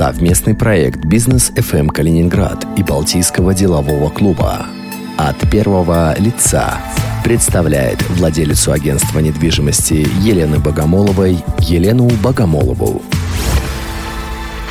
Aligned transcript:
Совместный 0.00 0.54
проект 0.54 1.04
«Бизнес 1.04 1.50
FM 1.50 1.88
Калининград» 1.88 2.66
и 2.74 2.82
Балтийского 2.82 3.52
делового 3.52 4.08
клуба. 4.08 4.64
От 5.18 5.36
первого 5.50 6.18
лица 6.18 6.80
представляет 7.22 8.00
владелицу 8.08 8.72
агентства 8.72 9.18
недвижимости 9.18 10.06
Елены 10.22 10.58
Богомоловой 10.58 11.44
Елену 11.58 12.08
Богомолову. 12.24 13.02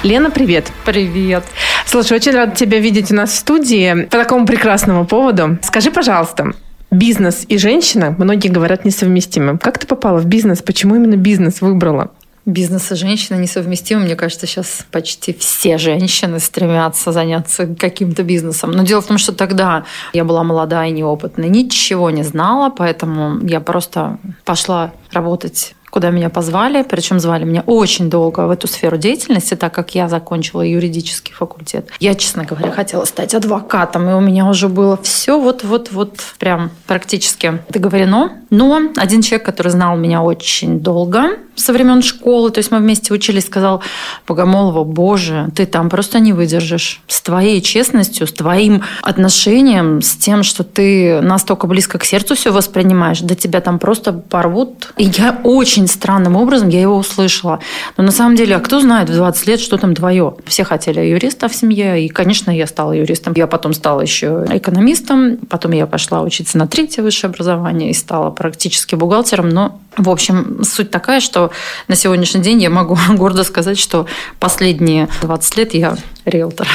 Лена, 0.02 0.32
привет. 0.32 0.72
Привет. 0.84 1.44
Слушай, 1.86 2.18
очень 2.18 2.32
рада 2.32 2.56
тебя 2.56 2.80
видеть 2.80 3.12
у 3.12 3.14
нас 3.14 3.30
в 3.30 3.36
студии 3.36 4.06
по 4.06 4.18
такому 4.18 4.48
прекрасному 4.48 5.06
поводу. 5.06 5.60
Скажи, 5.62 5.92
пожалуйста, 5.92 6.54
бизнес 6.90 7.46
и 7.48 7.60
женщина, 7.60 8.16
многие 8.18 8.48
говорят, 8.48 8.84
несовместимы. 8.84 9.60
Как 9.60 9.78
ты 9.78 9.86
попала 9.86 10.18
в 10.18 10.26
бизнес? 10.26 10.64
Почему 10.64 10.96
именно 10.96 11.18
бизнес 11.18 11.62
выбрала? 11.62 12.10
Бизнес 12.46 12.92
и 12.92 12.96
женщина 12.96 13.38
несовместимы. 13.38 14.06
Мне 14.06 14.16
кажется, 14.16 14.48
сейчас 14.48 14.86
почти 14.92 15.34
все 15.34 15.78
женщины 15.78 16.40
стремятся 16.40 17.12
заняться 17.12 17.68
каким-то 17.68 18.24
бизнесом. 18.24 18.72
Но 18.72 18.84
дело 18.84 19.02
в 19.02 19.08
том, 19.08 19.18
что 19.18 19.34
тогда 19.34 19.86
я 20.14 20.24
была 20.24 20.44
молодая 20.44 20.90
и 20.90 20.92
неопытная, 20.92 21.50
ничего 21.50 22.10
не 22.10 22.24
знала, 22.24 22.70
поэтому 22.70 23.46
я 23.46 23.60
просто 23.60 24.18
пошла 24.46 24.94
работать 25.12 25.76
куда 25.90 26.10
меня 26.10 26.30
позвали, 26.30 26.84
причем 26.84 27.20
звали 27.20 27.44
меня 27.44 27.64
очень 27.66 28.10
долго 28.10 28.42
в 28.48 28.52
эту 28.52 28.68
сферу 28.68 28.98
деятельности, 28.98 29.56
так 29.56 29.74
как 29.74 29.96
я 29.96 30.08
закончила 30.08 30.62
юридический 30.62 31.34
факультет. 31.34 31.90
Я, 32.00 32.16
честно 32.16 32.46
говоря, 32.46 32.72
хотела 32.72 33.06
стать 33.06 33.34
адвокатом, 33.34 34.10
и 34.10 34.14
у 34.14 34.20
меня 34.20 34.48
уже 34.48 34.68
было 34.70 34.98
все 35.02 35.40
вот-вот-вот 35.40 36.20
прям 36.38 36.72
практически 36.88 37.60
договорено. 37.70 38.34
Но 38.50 38.82
один 38.96 39.22
человек, 39.22 39.46
который 39.46 39.70
знал 39.70 39.96
меня 39.96 40.22
очень 40.22 40.80
долго, 40.80 41.38
со 41.60 41.74
времен 41.74 42.02
школы, 42.02 42.52
то 42.52 42.60
есть 42.60 42.72
мы 42.72 42.80
вместе 42.80 43.14
учились, 43.14 43.46
сказал 43.46 43.84
Богомолова, 44.28 44.84
боже, 44.84 45.50
ты 45.56 45.66
там 45.66 45.90
просто 45.90 46.20
не 46.20 46.34
выдержишь. 46.34 47.02
С 47.08 47.22
твоей 47.22 47.62
честностью, 47.62 48.28
с 48.28 48.32
твоим 48.32 48.84
отношением, 49.02 50.02
с 50.02 50.16
тем, 50.16 50.44
что 50.44 50.64
ты 50.64 51.22
настолько 51.22 51.68
близко 51.68 52.00
к 52.00 52.06
сердцу 52.06 52.36
все 52.36 52.52
воспринимаешь, 52.52 53.20
да 53.20 53.36
тебя 53.36 53.62
там 53.62 53.78
просто 53.78 54.14
порвут. 54.14 54.94
И 54.98 55.06
я 55.06 55.40
очень 55.44 55.79
странным 55.88 56.36
образом, 56.36 56.70
я 56.70 56.82
его 56.82 56.98
услышала. 56.98 57.60
Но 57.98 58.04
на 58.04 58.12
самом 58.12 58.36
деле, 58.36 58.56
а 58.56 58.60
кто 58.60 58.80
знает 58.80 59.10
в 59.10 59.14
20 59.14 59.48
лет, 59.48 59.60
что 59.60 59.78
там 59.78 59.96
твое? 59.96 60.36
Все 60.46 60.64
хотели 60.64 61.02
юриста 61.02 61.48
в 61.48 61.56
семье, 61.56 62.04
и, 62.04 62.10
конечно, 62.10 62.52
я 62.52 62.68
стала 62.68 62.94
юристом. 62.94 63.34
Я 63.36 63.48
потом 63.48 63.74
стала 63.74 64.02
еще 64.02 64.46
экономистом, 64.50 65.38
потом 65.50 65.72
я 65.72 65.88
пошла 65.88 66.22
учиться 66.22 66.58
на 66.58 66.68
третье 66.68 67.02
высшее 67.02 67.30
образование 67.30 67.92
и 67.92 67.94
стала 67.94 68.30
практически 68.30 68.96
бухгалтером, 68.96 69.50
но 69.50 69.80
в 69.98 70.10
общем, 70.10 70.64
суть 70.64 70.92
такая, 70.92 71.20
что 71.20 71.52
на 71.88 71.96
сегодняшний 71.96 72.42
день 72.42 72.62
я 72.62 72.70
могу 72.70 72.98
гордо 73.10 73.44
сказать, 73.44 73.80
что 73.80 74.06
последние 74.40 75.10
20 75.22 75.58
лет 75.58 75.74
я 75.74 75.98
риэлтор. 76.26 76.68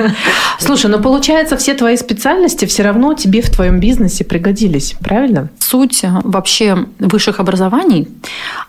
Слушай, 0.58 0.90
но 0.90 0.98
получается, 0.98 1.56
все 1.56 1.74
твои 1.74 1.96
специальности 1.96 2.66
все 2.66 2.82
равно 2.82 3.14
тебе 3.14 3.42
в 3.42 3.50
твоем 3.50 3.80
бизнесе 3.80 4.24
пригодились, 4.24 4.94
правильно? 5.00 5.50
Суть 5.58 6.00
вообще 6.02 6.86
высших 6.98 7.40
образований, 7.40 8.08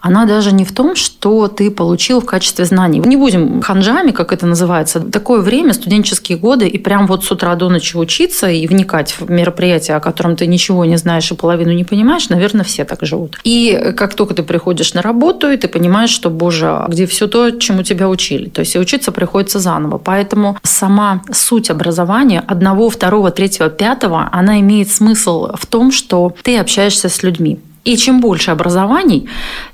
она 0.02 0.26
даже 0.26 0.52
не 0.54 0.66
в 0.66 0.72
том, 0.72 0.96
что 0.96 1.48
ты 1.48 1.70
получил 1.70 2.20
в 2.20 2.26
качестве 2.26 2.66
знаний. 2.66 3.00
Не 3.00 3.16
будем 3.16 3.62
ханжами, 3.62 4.12
как 4.12 4.34
это 4.34 4.46
называется. 4.46 5.00
Такое 5.00 5.42
время, 5.42 5.74
студенческие 5.74 6.38
годы, 6.38 6.68
и 6.68 6.78
прям 6.78 7.06
вот 7.08 7.24
с 7.24 7.32
утра 7.32 7.56
до 7.56 7.70
ночи 7.70 7.96
учиться 7.96 8.50
и 8.50 8.66
вникать 8.68 9.16
в 9.20 9.30
мероприятие, 9.30 9.98
о 9.98 10.00
котором 10.00 10.36
ты 10.36 10.48
ничего 10.48 10.86
не 10.86 10.98
знаешь 10.98 11.32
и 11.32 11.36
половину 11.36 11.72
не 11.74 11.84
понимаешь, 11.84 12.30
наверное, 12.30 12.64
все 12.64 12.86
так 12.86 13.00
живут. 13.04 13.38
И 13.44 13.83
как 13.92 14.14
только 14.16 14.34
ты 14.34 14.44
приходишь 14.44 14.94
на 14.94 15.02
работу, 15.02 15.52
и 15.52 15.58
ты 15.58 15.68
понимаешь, 15.68 16.10
что, 16.10 16.30
боже, 16.30 16.68
а 16.68 16.88
где 16.88 17.06
все 17.06 17.28
то, 17.28 17.52
чему 17.52 17.84
тебя 17.84 18.10
учили. 18.10 18.50
То 18.50 18.62
есть 18.62 18.76
и 18.76 18.80
учиться 18.80 19.12
приходится 19.12 19.60
заново. 19.60 19.98
Поэтому 19.98 20.58
сама 20.64 21.22
суть 21.32 21.70
образования 21.70 22.44
одного, 22.48 22.90
второго, 22.90 23.32
третьего, 23.32 23.70
пятого, 23.70 24.30
она 24.32 24.60
имеет 24.60 24.90
смысл 24.92 25.50
в 25.56 25.66
том, 25.66 25.92
что 25.92 26.34
ты 26.44 26.58
общаешься 26.58 27.10
с 27.10 27.24
людьми. 27.24 27.60
И 27.84 27.98
чем 27.98 28.22
больше 28.22 28.52
образований, 28.52 29.28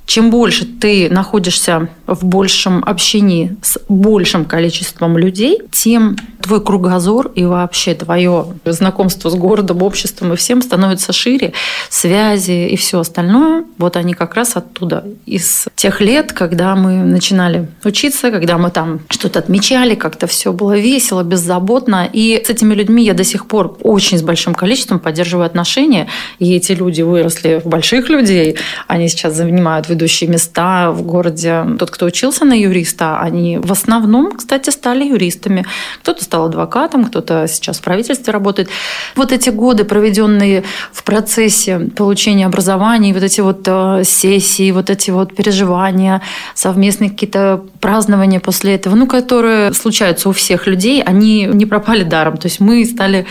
чем 0.10 0.32
больше 0.32 0.66
ты 0.66 1.08
находишься 1.12 1.88
в 2.08 2.26
большем 2.26 2.84
общении 2.84 3.56
с 3.62 3.80
большим 3.88 4.44
количеством 4.44 5.20
людей, 5.20 5.62
тем 5.72 6.18
твой 6.42 6.64
кругозор 6.64 7.32
и 7.36 7.46
вообще 7.46 7.94
твое 7.94 8.48
знакомство 8.66 9.30
с 9.30 9.36
городом, 9.36 9.84
обществом 9.84 10.34
и 10.34 10.36
всем 10.36 10.64
становится 10.64 11.14
шире, 11.14 11.54
связи 11.90 12.70
и 12.70 12.76
все 12.76 13.02
остальное. 13.02 13.66
Вот 13.78 13.98
они 13.98 14.16
как 14.16 14.34
раз 14.34 14.56
оттуда, 14.56 15.06
из 15.28 15.68
тех 15.76 16.02
лет, 16.02 16.34
когда 16.34 16.76
мы 16.76 17.04
начинали 17.04 17.68
учиться, 17.84 18.32
когда 18.32 18.58
мы 18.58 18.72
там 18.72 19.02
что-то 19.10 19.38
отмечали, 19.38 19.94
как-то 19.94 20.26
все 20.26 20.52
было 20.52 20.76
весело, 20.76 21.22
беззаботно. 21.22 22.10
И 22.12 22.42
с 22.44 22.50
этими 22.50 22.74
людьми 22.74 23.04
я 23.06 23.14
до 23.14 23.24
сих 23.24 23.46
пор 23.46 23.78
очень 23.84 24.18
с 24.18 24.24
большим 24.24 24.56
количеством 24.56 24.98
поддерживаю 25.00 25.46
отношения. 25.46 26.08
И 26.40 26.56
эти 26.56 26.72
люди 26.72 27.04
выросли 27.04 27.62
в 27.64 27.68
больших 27.68 28.10
людей. 28.10 28.58
Они 28.88 29.08
сейчас 29.08 29.36
занимают 29.36 29.88
ведущие 30.00 30.30
места 30.30 30.92
в 30.92 31.02
городе. 31.02 31.66
Тот, 31.78 31.92
кто 31.92 32.06
учился 32.06 32.46
на 32.46 32.54
юриста, 32.54 33.20
они 33.20 33.58
в 33.58 33.72
основном, 33.72 34.32
кстати, 34.32 34.70
стали 34.70 35.04
юристами. 35.04 35.66
Кто-то 36.02 36.24
стал 36.24 36.46
адвокатом, 36.46 37.06
кто-то 37.06 37.48
сейчас 37.48 37.80
в 37.80 37.82
правительстве 37.82 38.32
работает. 38.32 38.70
Вот 39.16 39.32
эти 39.34 39.50
годы, 39.50 39.84
проведенные 39.84 40.64
в 40.94 41.04
процессе 41.04 41.80
получения 41.98 42.46
образования, 42.46 43.14
вот 43.14 43.24
эти 43.24 43.42
вот 43.42 43.68
э, 43.68 44.04
сессии, 44.06 44.72
вот 44.72 44.90
эти 44.90 45.12
вот 45.12 45.36
переживания, 45.36 46.22
совместные 46.56 47.10
какие-то 47.10 47.66
празднования 47.82 48.40
после 48.40 48.76
этого, 48.76 48.96
ну, 48.96 49.06
которые 49.06 49.74
случаются 49.74 50.30
у 50.30 50.32
всех 50.32 50.68
людей, 50.68 51.04
они 51.04 51.50
не 51.52 51.66
пропали 51.66 52.04
даром. 52.04 52.38
То 52.38 52.48
есть 52.48 52.62
мы 52.62 52.86
стали 52.86 53.26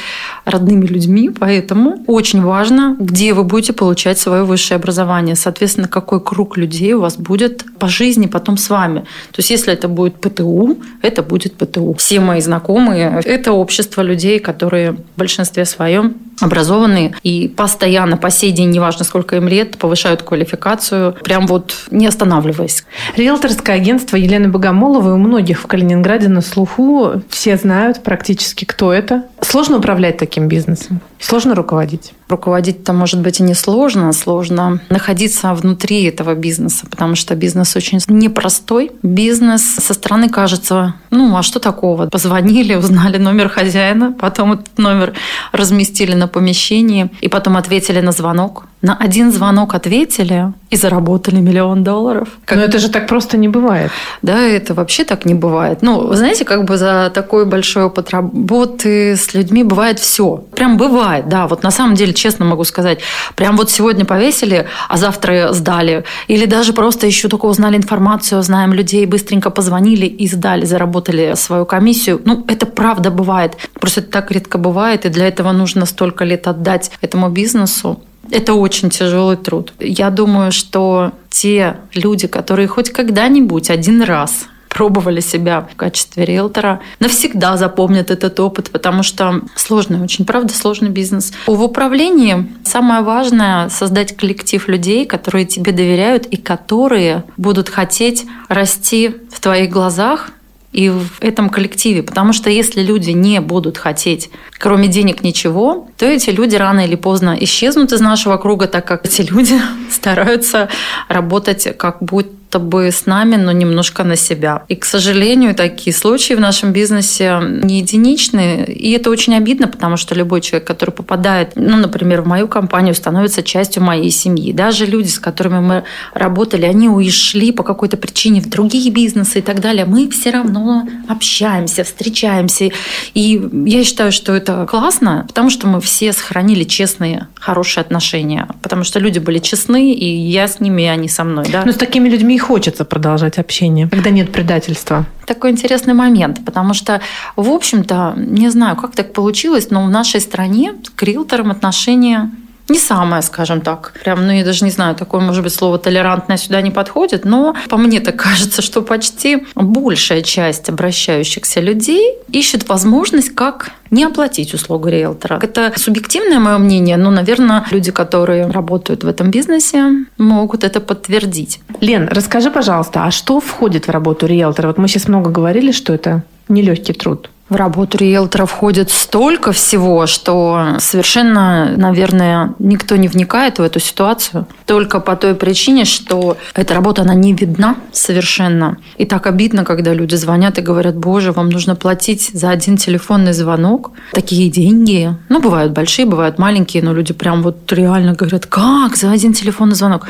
родными 0.44 0.86
людьми, 0.86 1.30
поэтому 1.30 2.04
очень 2.06 2.42
важно, 2.42 2.96
где 2.98 3.32
вы 3.32 3.44
будете 3.44 3.72
получать 3.72 4.18
свое 4.18 4.44
высшее 4.44 4.76
образование. 4.76 5.34
Соответственно, 5.34 5.88
какой 5.88 6.20
круг 6.20 6.57
людей 6.58 6.92
у 6.92 7.00
вас 7.00 7.16
будет 7.16 7.64
по 7.78 7.88
жизни 7.88 8.26
потом 8.26 8.56
с 8.56 8.70
вами. 8.70 9.00
То 9.32 9.38
есть 9.38 9.50
если 9.50 9.72
это 9.72 9.88
будет 9.88 10.20
ПТУ, 10.20 10.78
это 11.02 11.22
будет 11.22 11.54
ПТУ. 11.54 11.94
Все 11.94 12.20
мои 12.20 12.40
знакомые– 12.40 13.20
это 13.24 13.52
общество 13.52 14.02
людей, 14.02 14.38
которые 14.38 14.92
в 14.92 14.98
большинстве 15.16 15.64
своем 15.64 16.14
образованные 16.40 17.14
и 17.22 17.48
постоянно, 17.48 18.16
по 18.16 18.30
сей 18.30 18.52
день, 18.52 18.70
неважно 18.70 19.04
сколько 19.04 19.36
им 19.36 19.48
лет, 19.48 19.78
повышают 19.78 20.22
квалификацию, 20.22 21.16
прям 21.24 21.46
вот 21.46 21.74
не 21.90 22.06
останавливаясь. 22.06 22.84
Риэлторское 23.16 23.76
агентство 23.76 24.16
Елены 24.16 24.48
Богомоловой 24.48 25.12
у 25.12 25.18
многих 25.18 25.60
в 25.60 25.66
Калининграде 25.66 26.28
на 26.28 26.40
слуху. 26.40 27.22
Все 27.28 27.56
знают 27.56 28.02
практически, 28.02 28.64
кто 28.64 28.92
это. 28.92 29.24
Сложно 29.40 29.78
управлять 29.78 30.18
таким 30.18 30.48
бизнесом? 30.48 31.00
Сложно 31.20 31.54
руководить? 31.54 32.12
Руководить-то, 32.28 32.92
может 32.92 33.20
быть, 33.20 33.40
и 33.40 33.42
не 33.42 33.54
сложно. 33.54 34.12
Сложно 34.12 34.80
находиться 34.88 35.52
внутри 35.54 36.04
этого 36.04 36.34
бизнеса, 36.34 36.86
потому 36.88 37.14
что 37.14 37.34
бизнес 37.34 37.74
очень 37.74 37.98
непростой. 38.08 38.92
Бизнес 39.02 39.62
со 39.62 39.94
стороны 39.94 40.28
кажется, 40.28 40.94
ну, 41.10 41.36
а 41.36 41.42
что 41.42 41.58
такого? 41.58 42.06
Позвонили, 42.06 42.74
узнали 42.74 43.18
номер 43.18 43.48
хозяина, 43.48 44.12
потом 44.12 44.52
этот 44.52 44.78
номер 44.78 45.14
разместили 45.52 46.14
на 46.14 46.28
помещении, 46.28 47.10
и 47.20 47.28
потом 47.28 47.56
ответили 47.56 48.00
на 48.00 48.12
звонок. 48.12 48.64
На 48.80 48.96
один 48.96 49.32
звонок 49.32 49.74
ответили 49.74 50.52
и 50.70 50.76
заработали 50.76 51.40
миллион 51.40 51.82
долларов. 51.82 52.28
Как... 52.44 52.58
Но 52.58 52.64
это 52.64 52.78
же 52.78 52.88
так 52.88 53.08
просто 53.08 53.36
не 53.36 53.48
бывает. 53.48 53.90
Да, 54.22 54.38
это 54.38 54.72
вообще 54.72 55.02
так 55.02 55.24
не 55.24 55.34
бывает. 55.34 55.82
Ну, 55.82 56.06
вы 56.06 56.14
знаете, 56.14 56.44
как 56.44 56.64
бы 56.64 56.76
за 56.76 57.10
такой 57.12 57.44
большой 57.44 57.84
опыт 57.84 58.10
работы 58.10 59.16
с 59.16 59.34
людьми 59.34 59.64
бывает 59.64 59.98
все. 59.98 60.44
Прям 60.54 60.76
бывает, 60.76 61.28
да. 61.28 61.48
Вот 61.48 61.64
на 61.64 61.72
самом 61.72 61.96
деле, 61.96 62.12
честно 62.12 62.44
могу 62.44 62.62
сказать, 62.62 63.00
прям 63.34 63.56
вот 63.56 63.70
сегодня 63.70 64.04
повесили, 64.04 64.66
а 64.88 64.96
завтра 64.96 65.52
сдали. 65.52 66.04
Или 66.28 66.44
даже 66.44 66.72
просто 66.72 67.06
еще 67.08 67.28
только 67.28 67.46
узнали 67.46 67.76
информацию, 67.76 68.40
знаем 68.42 68.72
людей, 68.72 69.06
быстренько 69.06 69.50
позвонили 69.50 70.06
и 70.06 70.28
сдали, 70.28 70.64
заработали 70.66 70.97
свою 71.36 71.66
комиссию. 71.66 72.20
Ну, 72.24 72.44
это 72.48 72.66
правда 72.66 73.10
бывает. 73.10 73.56
Просто 73.74 74.00
это 74.00 74.10
так 74.10 74.30
редко 74.30 74.58
бывает, 74.58 75.06
и 75.06 75.08
для 75.08 75.28
этого 75.28 75.52
нужно 75.52 75.86
столько 75.86 76.24
лет 76.24 76.46
отдать 76.46 76.90
этому 77.00 77.28
бизнесу. 77.30 78.00
Это 78.30 78.54
очень 78.54 78.90
тяжелый 78.90 79.36
труд. 79.36 79.72
Я 79.78 80.10
думаю, 80.10 80.52
что 80.52 81.12
те 81.30 81.76
люди, 81.94 82.26
которые 82.26 82.68
хоть 82.68 82.90
когда-нибудь 82.90 83.70
один 83.70 84.02
раз 84.02 84.46
пробовали 84.68 85.20
себя 85.20 85.66
в 85.72 85.76
качестве 85.76 86.24
риэлтора, 86.24 86.80
навсегда 87.00 87.56
запомнят 87.56 88.10
этот 88.10 88.38
опыт, 88.38 88.70
потому 88.70 89.02
что 89.02 89.40
сложный, 89.56 90.00
очень, 90.00 90.24
правда, 90.24 90.54
сложный 90.54 90.90
бизнес. 90.90 91.32
В 91.46 91.62
управлении 91.62 92.46
самое 92.64 93.02
важное— 93.02 93.68
создать 93.70 94.16
коллектив 94.16 94.68
людей, 94.68 95.06
которые 95.06 95.46
тебе 95.46 95.72
доверяют 95.72 96.26
и 96.26 96.36
которые 96.36 97.24
будут 97.36 97.68
хотеть 97.68 98.26
расти 98.48 99.16
в 99.32 99.40
твоих 99.40 99.70
глазах, 99.70 100.30
и 100.78 100.90
в 100.90 101.20
этом 101.20 101.50
коллективе. 101.50 102.04
Потому 102.04 102.32
что 102.32 102.50
если 102.50 102.82
люди 102.82 103.10
не 103.10 103.40
будут 103.40 103.78
хотеть, 103.78 104.30
кроме 104.58 104.86
денег, 104.86 105.24
ничего, 105.24 105.88
то 105.96 106.06
эти 106.06 106.30
люди 106.30 106.54
рано 106.54 106.86
или 106.86 106.94
поздно 106.94 107.36
исчезнут 107.40 107.92
из 107.92 108.00
нашего 108.00 108.36
круга, 108.36 108.68
так 108.68 108.86
как 108.86 109.04
эти 109.04 109.22
люди 109.22 109.60
стараются 109.90 110.68
работать 111.08 111.76
как 111.76 112.00
будто 112.00 112.37
будто 112.48 112.58
бы 112.58 112.90
с 112.90 113.06
нами, 113.06 113.36
но 113.36 113.52
немножко 113.52 114.04
на 114.04 114.16
себя. 114.16 114.62
И, 114.68 114.74
к 114.74 114.84
сожалению, 114.84 115.54
такие 115.54 115.94
случаи 115.94 116.34
в 116.34 116.40
нашем 116.40 116.72
бизнесе 116.72 117.40
не 117.42 117.80
единичные. 117.80 118.64
И 118.64 118.90
это 118.92 119.10
очень 119.10 119.34
обидно, 119.36 119.68
потому 119.68 119.96
что 119.98 120.14
любой 120.14 120.40
человек, 120.40 120.66
который 120.66 120.90
попадает, 120.90 121.52
ну, 121.56 121.76
например, 121.76 122.22
в 122.22 122.26
мою 122.26 122.48
компанию, 122.48 122.94
становится 122.94 123.42
частью 123.42 123.82
моей 123.82 124.10
семьи. 124.10 124.52
Даже 124.52 124.86
люди, 124.86 125.08
с 125.08 125.18
которыми 125.18 125.60
мы 125.60 125.84
работали, 126.14 126.64
они 126.64 126.88
ушли 126.88 127.52
по 127.52 127.62
какой-то 127.62 127.96
причине 127.98 128.40
в 128.40 128.48
другие 128.48 128.90
бизнесы 128.90 129.40
и 129.40 129.42
так 129.42 129.60
далее. 129.60 129.84
Мы 129.84 130.08
все 130.08 130.30
равно 130.30 130.88
общаемся, 131.08 131.84
встречаемся. 131.84 132.70
И 133.14 133.48
я 133.66 133.84
считаю, 133.84 134.10
что 134.10 134.32
это 134.32 134.66
классно, 134.66 135.24
потому 135.28 135.50
что 135.50 135.66
мы 135.66 135.80
все 135.80 136.12
сохранили 136.12 136.64
честные, 136.64 137.28
хорошие 137.34 137.82
отношения. 137.82 138.48
Потому 138.62 138.84
что 138.84 139.00
люди 139.00 139.18
были 139.18 139.38
честны, 139.38 139.92
и 139.92 140.06
я 140.06 140.48
с 140.48 140.60
ними, 140.60 140.82
и 140.82 140.86
они 140.86 141.08
со 141.08 141.24
мной. 141.24 141.46
Да? 141.52 141.64
Но 141.66 141.72
с 141.72 141.76
такими 141.76 142.08
людьми 142.08 142.37
и 142.38 142.40
хочется 142.40 142.84
продолжать 142.84 143.36
общение, 143.38 143.88
когда 143.88 144.10
нет 144.10 144.30
предательства. 144.30 145.06
Такой 145.26 145.50
интересный 145.50 145.92
момент, 145.92 146.44
потому 146.44 146.72
что, 146.72 147.00
в 147.34 147.50
общем-то, 147.50 148.14
не 148.16 148.48
знаю, 148.50 148.76
как 148.76 148.94
так 148.94 149.12
получилось, 149.12 149.70
но 149.70 149.84
в 149.84 149.90
нашей 149.90 150.20
стране 150.20 150.74
к 150.94 151.02
риэлторам 151.02 151.50
отношения 151.50 152.30
не 152.68 152.78
самое, 152.78 153.22
скажем 153.22 153.60
так. 153.60 153.92
Прям, 154.02 154.26
ну, 154.26 154.32
я 154.32 154.44
даже 154.44 154.64
не 154.64 154.70
знаю, 154.70 154.94
такое, 154.94 155.20
может 155.20 155.42
быть, 155.42 155.54
слово 155.54 155.78
толерантное 155.78 156.36
сюда 156.36 156.60
не 156.60 156.70
подходит, 156.70 157.24
но 157.24 157.54
по 157.68 157.76
мне 157.76 158.00
так 158.00 158.16
кажется, 158.22 158.62
что 158.62 158.82
почти 158.82 159.46
большая 159.54 160.22
часть 160.22 160.68
обращающихся 160.68 161.60
людей 161.60 162.14
ищет 162.30 162.68
возможность, 162.68 163.34
как 163.34 163.70
не 163.90 164.04
оплатить 164.04 164.54
услугу 164.54 164.88
риэлтора. 164.88 165.38
Это 165.42 165.72
субъективное 165.76 166.38
мое 166.38 166.58
мнение, 166.58 166.96
но, 166.96 167.10
наверное, 167.10 167.64
люди, 167.70 167.90
которые 167.90 168.46
работают 168.46 169.02
в 169.02 169.08
этом 169.08 169.30
бизнесе, 169.30 170.04
могут 170.18 170.64
это 170.64 170.80
подтвердить. 170.80 171.60
Лен, 171.80 172.08
расскажи, 172.10 172.50
пожалуйста, 172.50 173.04
а 173.04 173.10
что 173.10 173.40
входит 173.40 173.86
в 173.86 173.90
работу 173.90 174.26
риэлтора? 174.26 174.68
Вот 174.68 174.78
мы 174.78 174.88
сейчас 174.88 175.08
много 175.08 175.30
говорили, 175.30 175.72
что 175.72 175.94
это 175.94 176.22
нелегкий 176.48 176.92
труд. 176.92 177.30
В 177.48 177.56
работу 177.56 177.96
риэлтора 177.96 178.44
входит 178.44 178.90
столько 178.90 179.52
всего, 179.52 180.06
что 180.06 180.76
совершенно, 180.80 181.72
наверное, 181.78 182.54
никто 182.58 182.96
не 182.96 183.08
вникает 183.08 183.58
в 183.58 183.62
эту 183.62 183.80
ситуацию. 183.80 184.46
Только 184.66 185.00
по 185.00 185.16
той 185.16 185.34
причине, 185.34 185.86
что 185.86 186.36
эта 186.52 186.74
работа, 186.74 187.02
она 187.02 187.14
не 187.14 187.32
видна 187.32 187.76
совершенно. 187.90 188.76
И 188.98 189.06
так 189.06 189.26
обидно, 189.26 189.64
когда 189.64 189.94
люди 189.94 190.14
звонят 190.14 190.58
и 190.58 190.62
говорят, 190.62 190.96
боже, 190.96 191.32
вам 191.32 191.48
нужно 191.48 191.74
платить 191.74 192.30
за 192.34 192.50
один 192.50 192.76
телефонный 192.76 193.32
звонок. 193.32 193.92
Такие 194.12 194.50
деньги. 194.50 195.14
Ну, 195.30 195.40
бывают 195.40 195.72
большие, 195.72 196.04
бывают 196.04 196.38
маленькие, 196.38 196.82
но 196.82 196.92
люди 196.92 197.14
прям 197.14 197.42
вот 197.42 197.72
реально 197.72 198.12
говорят, 198.12 198.44
как 198.44 198.94
за 198.96 199.10
один 199.10 199.32
телефонный 199.32 199.74
звонок? 199.74 200.06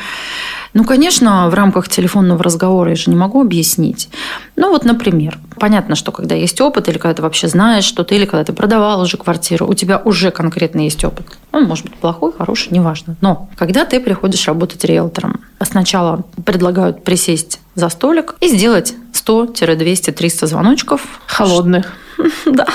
Ну, 0.73 0.83
конечно, 0.83 1.49
в 1.49 1.53
рамках 1.53 1.87
телефонного 1.87 2.43
разговора 2.43 2.91
я 2.91 2.95
же 2.95 3.09
не 3.09 3.15
могу 3.15 3.41
объяснить. 3.41 4.09
Ну, 4.55 4.69
вот, 4.69 4.85
например, 4.85 5.39
понятно, 5.59 5.95
что 5.95 6.11
когда 6.11 6.35
есть 6.35 6.59
опыт, 6.61 6.87
или 6.87 6.97
когда 6.97 7.13
ты 7.13 7.21
вообще 7.21 7.47
знаешь 7.47 7.83
что-то, 7.83 8.15
или 8.15 8.25
когда 8.25 8.43
ты 8.43 8.53
продавал 8.53 9.01
уже 9.01 9.17
квартиру, 9.17 9.67
у 9.67 9.73
тебя 9.73 10.01
уже 10.03 10.31
конкретно 10.31 10.81
есть 10.81 11.03
опыт. 11.03 11.25
Он 11.51 11.65
может 11.65 11.85
быть 11.85 11.95
плохой, 11.95 12.31
хороший, 12.35 12.73
неважно. 12.73 13.15
Но 13.21 13.49
когда 13.57 13.85
ты 13.85 13.99
приходишь 13.99 14.47
работать 14.47 14.83
риэлтором, 14.83 15.41
сначала 15.61 16.23
предлагают 16.45 17.03
присесть 17.03 17.59
за 17.75 17.89
столик 17.89 18.35
и 18.39 18.47
сделать 18.47 18.95
100, 19.13 19.53
200, 19.75 20.11
300 20.11 20.47
звоночков. 20.47 21.01
Холодных. 21.27 21.93
Да 22.45 22.67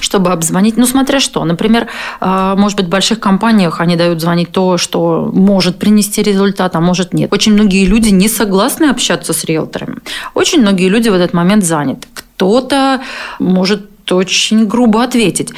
чтобы 0.00 0.30
обзвонить. 0.32 0.76
Ну, 0.76 0.86
смотря 0.86 1.20
что. 1.20 1.44
Например, 1.44 1.88
а, 2.20 2.56
может 2.56 2.76
быть, 2.76 2.86
в 2.86 2.90
больших 2.90 3.20
компаниях 3.20 3.80
они 3.80 3.96
дают 3.96 4.20
звонить 4.20 4.52
то, 4.52 4.78
что 4.78 5.30
может 5.32 5.78
принести 5.78 6.22
результат, 6.22 6.76
а 6.76 6.80
может 6.80 7.14
нет. 7.14 7.32
Очень 7.32 7.52
многие 7.52 7.84
люди 7.86 8.08
не 8.08 8.28
согласны 8.28 8.86
общаться 8.86 9.32
с 9.32 9.44
риэлторами. 9.44 9.98
Очень 10.34 10.60
многие 10.60 10.88
люди 10.88 11.08
в 11.08 11.14
этот 11.14 11.32
момент 11.32 11.64
заняты. 11.64 12.06
Кто-то 12.14 13.00
может 13.38 13.95
очень 14.12 14.66
грубо 14.66 15.02
ответить. 15.02 15.50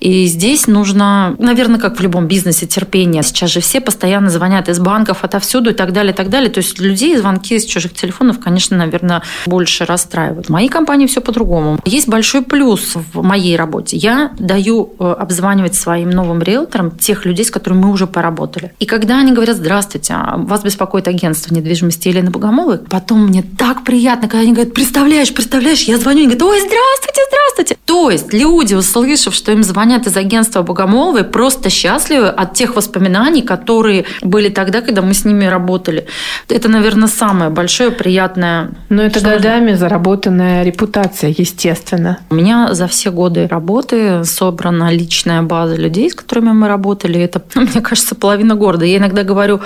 И 0.00 0.26
здесь 0.26 0.66
нужно, 0.66 1.34
наверное, 1.38 1.80
как 1.80 1.98
в 1.98 2.02
любом 2.02 2.26
бизнесе, 2.26 2.66
терпение. 2.66 3.22
Сейчас 3.22 3.50
же 3.50 3.60
все 3.60 3.80
постоянно 3.80 4.30
звонят 4.30 4.68
из 4.68 4.78
банков 4.78 5.24
отовсюду 5.24 5.70
и 5.70 5.74
так 5.74 5.92
далее, 5.92 6.12
и 6.12 6.16
так 6.16 6.30
далее. 6.30 6.50
То 6.50 6.58
есть 6.58 6.78
людей 6.78 7.16
звонки 7.16 7.54
из 7.54 7.64
чужих 7.64 7.94
телефонов, 7.94 8.40
конечно, 8.40 8.76
наверное, 8.76 9.22
больше 9.46 9.84
расстраивают. 9.84 10.46
В 10.46 10.50
моей 10.50 10.68
компании 10.68 11.06
все 11.06 11.20
по-другому. 11.20 11.78
Есть 11.84 12.08
большой 12.08 12.42
плюс 12.42 12.94
в 13.12 13.22
моей 13.22 13.56
работе. 13.56 13.96
Я 13.96 14.32
даю 14.38 14.94
э, 14.98 15.04
обзванивать 15.18 15.74
своим 15.74 16.10
новым 16.10 16.42
риэлторам 16.42 16.90
тех 16.90 17.24
людей, 17.24 17.44
с 17.44 17.50
которыми 17.50 17.84
мы 17.84 17.92
уже 17.92 18.06
поработали. 18.06 18.72
И 18.78 18.86
когда 18.86 19.18
они 19.18 19.32
говорят, 19.32 19.56
здравствуйте, 19.56 20.14
а 20.14 20.36
вас 20.36 20.62
беспокоит 20.62 21.08
агентство 21.08 21.54
недвижимости 21.54 22.08
Елены 22.08 22.30
Богомоловой, 22.30 22.78
потом 22.78 23.26
мне 23.26 23.42
так 23.42 23.84
приятно, 23.84 24.28
когда 24.28 24.42
они 24.42 24.52
говорят, 24.52 24.74
представляешь, 24.74 25.32
представляешь, 25.32 25.82
я 25.82 25.98
звоню, 25.98 26.20
и 26.20 26.24
говорят, 26.24 26.42
ой, 26.42 26.58
здравствуйте, 26.60 27.20
здравствуйте. 27.28 27.76
То 27.84 27.95
есть 28.10 28.32
люди, 28.32 28.74
услышав, 28.74 29.34
что 29.34 29.52
им 29.52 29.62
звонят 29.62 30.06
из 30.06 30.16
агентства 30.16 30.62
Богомоловой, 30.62 31.24
просто 31.24 31.70
счастливы 31.70 32.28
от 32.28 32.54
тех 32.54 32.76
воспоминаний, 32.76 33.42
которые 33.42 34.04
были 34.22 34.48
тогда, 34.48 34.80
когда 34.80 35.02
мы 35.02 35.14
с 35.14 35.24
ними 35.24 35.44
работали. 35.44 36.06
Это, 36.48 36.68
наверное, 36.68 37.08
самое 37.08 37.50
большое 37.50 37.90
приятное. 37.90 38.70
Но 38.88 39.02
это 39.02 39.20
годами 39.20 39.70
можно... 39.70 39.76
заработанная 39.76 40.64
репутация, 40.64 41.34
естественно. 41.36 42.18
У 42.30 42.34
меня 42.34 42.74
за 42.74 42.86
все 42.86 43.10
годы 43.10 43.46
работы 43.46 44.24
собрана 44.24 44.90
личная 44.92 45.42
база 45.42 45.76
людей, 45.76 46.10
с 46.10 46.14
которыми 46.14 46.52
мы 46.52 46.68
работали. 46.68 47.20
Это, 47.20 47.42
мне 47.54 47.80
кажется, 47.80 48.14
половина 48.14 48.54
города. 48.54 48.84
Я 48.84 48.98
иногда 48.98 49.22
говорю, 49.22 49.60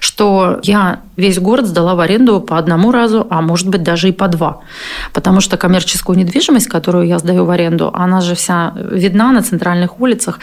что 0.00 0.60
я 0.62 1.00
весь 1.16 1.38
город 1.38 1.66
сдала 1.66 1.94
в 1.94 2.00
аренду 2.00 2.40
по 2.40 2.58
одному 2.58 2.92
разу, 2.92 3.26
а 3.30 3.42
может 3.42 3.68
быть 3.68 3.82
даже 3.82 4.08
и 4.08 4.12
по 4.12 4.28
два. 4.28 4.60
Потому 5.12 5.40
что 5.40 5.56
коммерческую 5.56 6.18
недвижимость, 6.18 6.68
которую 6.68 7.06
я 7.06 7.18
сдаю 7.18 7.44
в 7.44 7.50
аренду, 7.50 7.75
она 7.94 8.16
она 8.16 8.20
же 8.22 8.34
вся 8.34 8.72
видна 8.76 9.32
на 9.32 9.42
центральных 9.42 10.00
улицах, 10.00 10.40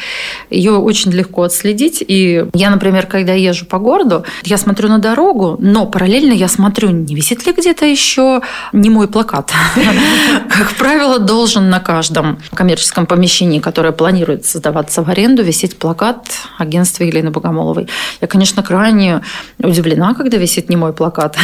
ее 0.51 0.73
очень 0.73 1.11
легко 1.11 1.41
отследить. 1.41 2.03
И 2.07 2.45
я, 2.53 2.69
например, 2.69 3.07
когда 3.07 3.33
езжу 3.33 3.65
по 3.65 3.79
городу, 3.79 4.25
я 4.43 4.57
смотрю 4.57 4.89
на 4.89 4.99
дорогу, 4.99 5.57
но 5.59 5.87
параллельно 5.87 6.33
я 6.33 6.47
смотрю, 6.47 6.89
не 6.89 7.15
висит 7.15 7.47
ли 7.47 7.53
где-то 7.53 7.85
еще 7.85 8.41
не 8.73 8.89
мой 8.89 9.07
плакат. 9.07 9.51
Как 10.49 10.75
правило, 10.77 11.19
должен 11.19 11.69
на 11.69 11.79
каждом 11.79 12.37
коммерческом 12.53 13.05
помещении, 13.05 13.59
которое 13.59 13.91
планирует 13.91 14.45
создаваться 14.45 15.01
в 15.01 15.09
аренду, 15.09 15.43
висеть 15.43 15.77
плакат 15.77 16.27
агентства 16.59 17.03
Елены 17.03 17.31
Богомоловой. 17.31 17.87
Я, 18.21 18.27
конечно, 18.27 18.61
крайне 18.61 19.21
удивлена, 19.57 20.13
когда 20.13 20.37
висит 20.37 20.69
не 20.69 20.75
мой 20.75 20.93
плакат. 20.93 21.37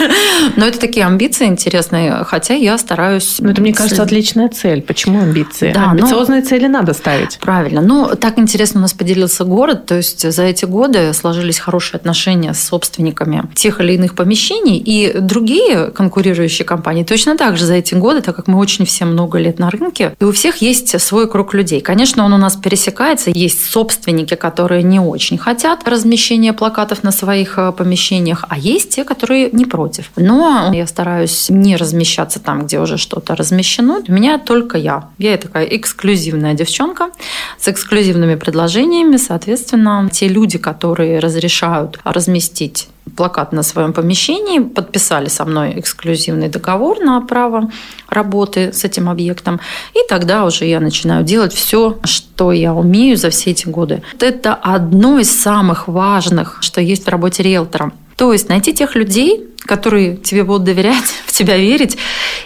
Но 0.56 0.66
это 0.66 0.78
такие 0.78 1.06
амбиции 1.06 1.46
интересные, 1.46 2.24
хотя 2.24 2.54
я 2.54 2.78
стараюсь... 2.78 3.36
Но 3.40 3.50
это, 3.50 3.60
мне 3.60 3.72
кажется, 3.74 4.02
отличная 4.02 4.48
цель. 4.48 4.82
Почему 4.82 5.31
амбиции? 5.32 5.72
Да, 5.72 5.90
Амбициозные 5.90 6.40
но... 6.40 6.46
цели 6.46 6.66
надо 6.66 6.92
ставить. 6.94 7.38
Правильно. 7.40 7.80
Ну, 7.80 8.10
так 8.16 8.38
интересно 8.38 8.80
у 8.80 8.82
нас 8.82 8.92
поделился 8.92 9.44
город. 9.44 9.86
То 9.86 9.96
есть 9.96 10.30
за 10.30 10.42
эти 10.42 10.64
годы 10.64 11.12
сложились 11.12 11.58
хорошие 11.58 11.96
отношения 11.98 12.54
с 12.54 12.62
собственниками 12.62 13.44
тех 13.54 13.80
или 13.80 13.94
иных 13.94 14.14
помещений. 14.14 14.78
И 14.78 15.18
другие 15.18 15.86
конкурирующие 15.86 16.64
компании 16.64 17.04
точно 17.04 17.36
так 17.36 17.56
же 17.56 17.64
за 17.64 17.74
эти 17.74 17.94
годы, 17.94 18.20
так 18.20 18.36
как 18.36 18.48
мы 18.48 18.58
очень 18.58 18.84
все 18.84 19.04
много 19.04 19.38
лет 19.38 19.58
на 19.58 19.70
рынке, 19.70 20.14
и 20.20 20.24
у 20.24 20.32
всех 20.32 20.58
есть 20.58 21.00
свой 21.00 21.28
круг 21.28 21.54
людей. 21.54 21.80
Конечно, 21.80 22.24
он 22.24 22.32
у 22.32 22.38
нас 22.38 22.56
пересекается. 22.56 23.30
Есть 23.34 23.64
собственники, 23.64 24.34
которые 24.34 24.82
не 24.82 25.00
очень 25.00 25.38
хотят 25.38 25.86
размещения 25.88 26.52
плакатов 26.52 27.02
на 27.02 27.12
своих 27.12 27.58
э, 27.58 27.72
помещениях, 27.72 28.44
а 28.48 28.58
есть 28.58 28.90
те, 28.90 29.04
которые 29.04 29.50
не 29.52 29.64
против. 29.64 30.10
Но 30.16 30.70
я 30.72 30.86
стараюсь 30.86 31.46
не 31.48 31.76
размещаться 31.76 32.40
там, 32.40 32.64
где 32.64 32.80
уже 32.80 32.98
что-то 32.98 33.34
размещено. 33.34 34.02
У 34.06 34.12
меня 34.12 34.38
только 34.38 34.78
я. 34.78 35.08
Я 35.22 35.36
такая 35.36 35.64
эксклюзивная 35.66 36.54
девчонка 36.54 37.10
с 37.56 37.68
эксклюзивными 37.68 38.34
предложениями. 38.34 39.16
Соответственно, 39.18 40.08
те 40.10 40.26
люди, 40.26 40.58
которые 40.58 41.20
разрешают 41.20 42.00
разместить 42.02 42.88
плакат 43.16 43.52
на 43.52 43.62
своем 43.62 43.92
помещении, 43.92 44.58
подписали 44.58 45.28
со 45.28 45.44
мной 45.44 45.78
эксклюзивный 45.78 46.48
договор 46.48 46.98
на 46.98 47.20
право 47.20 47.70
работы 48.08 48.72
с 48.72 48.82
этим 48.82 49.08
объектом. 49.08 49.60
И 49.94 49.98
тогда 50.08 50.44
уже 50.44 50.64
я 50.64 50.80
начинаю 50.80 51.22
делать 51.22 51.54
все, 51.54 52.00
что 52.02 52.50
я 52.50 52.74
умею 52.74 53.16
за 53.16 53.30
все 53.30 53.52
эти 53.52 53.68
годы. 53.68 54.02
Это 54.18 54.54
одно 54.54 55.20
из 55.20 55.30
самых 55.30 55.86
важных, 55.86 56.58
что 56.62 56.80
есть 56.80 57.04
в 57.04 57.08
работе 57.08 57.44
риэлтора. 57.44 57.92
То 58.16 58.32
есть 58.32 58.48
найти 58.48 58.74
тех 58.74 58.96
людей, 58.96 59.51
которые 59.64 60.16
тебе 60.16 60.44
будут 60.44 60.64
доверять, 60.64 61.04
в 61.26 61.32
тебя 61.32 61.56
верить 61.56 61.98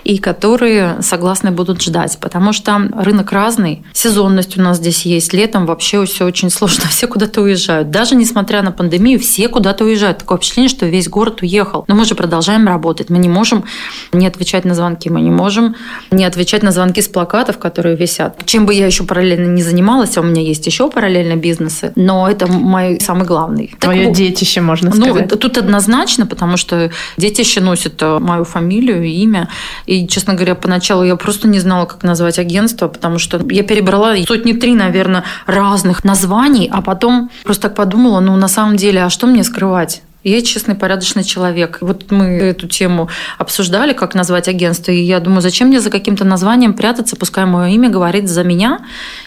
и 0.05 0.19
которые 0.19 1.03
согласны 1.03 1.51
будут 1.51 1.83
ждать. 1.83 2.19
Потому 2.21 2.53
что 2.53 2.89
рынок 2.97 3.33
разный, 3.33 3.83
сезонность 3.93 4.57
у 4.59 4.63
нас 4.63 4.77
здесь 4.79 5.03
есть. 5.07 5.33
Летом 5.33 5.67
вообще 5.67 6.05
все 6.05 6.25
очень 6.25 6.51
сложно, 6.51 6.85
все 6.91 7.07
куда-то 7.07 7.43
уезжают. 7.43 7.91
Даже 7.91 8.15
несмотря 8.15 8.63
на 8.63 8.73
пандемию, 8.73 9.19
все 9.19 9.49
куда-то 9.49 9.85
уезжают. 9.85 10.19
Такое 10.19 10.39
впечатление, 10.39 10.69
что 10.69 10.87
весь 10.87 11.09
город 11.09 11.43
уехал. 11.43 11.85
Но 11.89 11.95
мы 11.95 12.05
же 12.05 12.15
продолжаем 12.15 12.67
работать. 12.67 13.11
Мы 13.11 13.19
не 13.19 13.29
можем 13.29 13.65
не 14.13 14.27
отвечать 14.27 14.65
на 14.65 14.75
звонки, 14.75 15.11
мы 15.11 15.21
не 15.21 15.31
можем 15.31 15.75
не 16.11 16.25
отвечать 16.25 16.63
на 16.63 16.71
звонки 16.71 17.03
с 17.03 17.09
плакатов, 17.09 17.59
которые 17.59 17.97
висят. 17.97 18.45
Чем 18.47 18.67
бы 18.67 18.75
я 18.75 18.87
еще 18.87 19.05
параллельно 19.05 19.47
не 19.47 19.63
занималась, 19.63 20.17
а 20.17 20.21
у 20.21 20.25
меня 20.25 20.43
есть 20.43 20.67
еще 20.67 20.91
параллельно 20.91 21.37
бизнесы, 21.37 21.93
но 21.97 22.29
это 22.29 22.47
мой 22.47 23.01
самый 23.01 23.27
главный. 23.27 23.75
Твое 23.81 24.07
так, 24.07 24.15
детище, 24.15 24.61
можно 24.61 24.91
ну, 24.95 25.03
сказать. 25.03 25.31
Ну, 25.31 25.37
тут 25.37 25.59
однозначно, 25.59 26.27
потому 26.27 26.57
что 26.57 26.91
детище 27.17 27.61
носит 27.61 28.03
э, 28.03 28.19
мою 28.19 28.45
фамилию 28.45 29.05
имя. 29.05 29.49
И, 29.87 30.07
честно 30.07 30.35
говоря, 30.35 30.55
поначалу 30.55 31.05
я 31.05 31.17
просто 31.17 31.49
не 31.49 31.61
знала, 31.61 31.87
как 31.87 32.03
назвать 32.03 32.39
агентство, 32.39 32.89
потому 32.89 33.19
что 33.19 33.41
я 33.51 33.63
перебрала 33.63 34.17
сотни 34.27 34.53
три, 34.53 34.75
наверное, 34.75 35.25
разных 35.47 36.05
названий, 36.05 36.69
а 36.73 36.83
потом 36.83 37.31
просто 37.45 37.69
так 37.69 37.75
подумала, 37.77 38.21
ну, 38.21 38.37
на 38.37 38.49
самом 38.49 38.77
деле, 38.77 39.05
а 39.05 39.11
что 39.11 39.27
мне 39.27 39.45
скрывать? 39.45 40.03
Я 40.29 40.43
честный, 40.43 40.75
порядочный 40.75 41.23
человек. 41.23 41.79
Вот 41.81 42.11
мы 42.11 42.25
эту 42.25 42.67
тему 42.67 43.09
обсуждали, 43.39 43.93
как 43.93 44.17
назвать 44.17 44.49
агентство, 44.49 44.91
и 44.91 45.01
я 45.01 45.21
думаю, 45.21 45.41
зачем 45.41 45.69
мне 45.69 45.81
за 45.81 45.89
каким-то 45.89 46.25
названием 46.25 46.75
прятаться, 46.75 47.15
пускай 47.15 47.47
мое 47.47 47.69
имя 47.69 47.91
говорит 47.91 48.29
за 48.29 48.43
меня, 48.43 48.81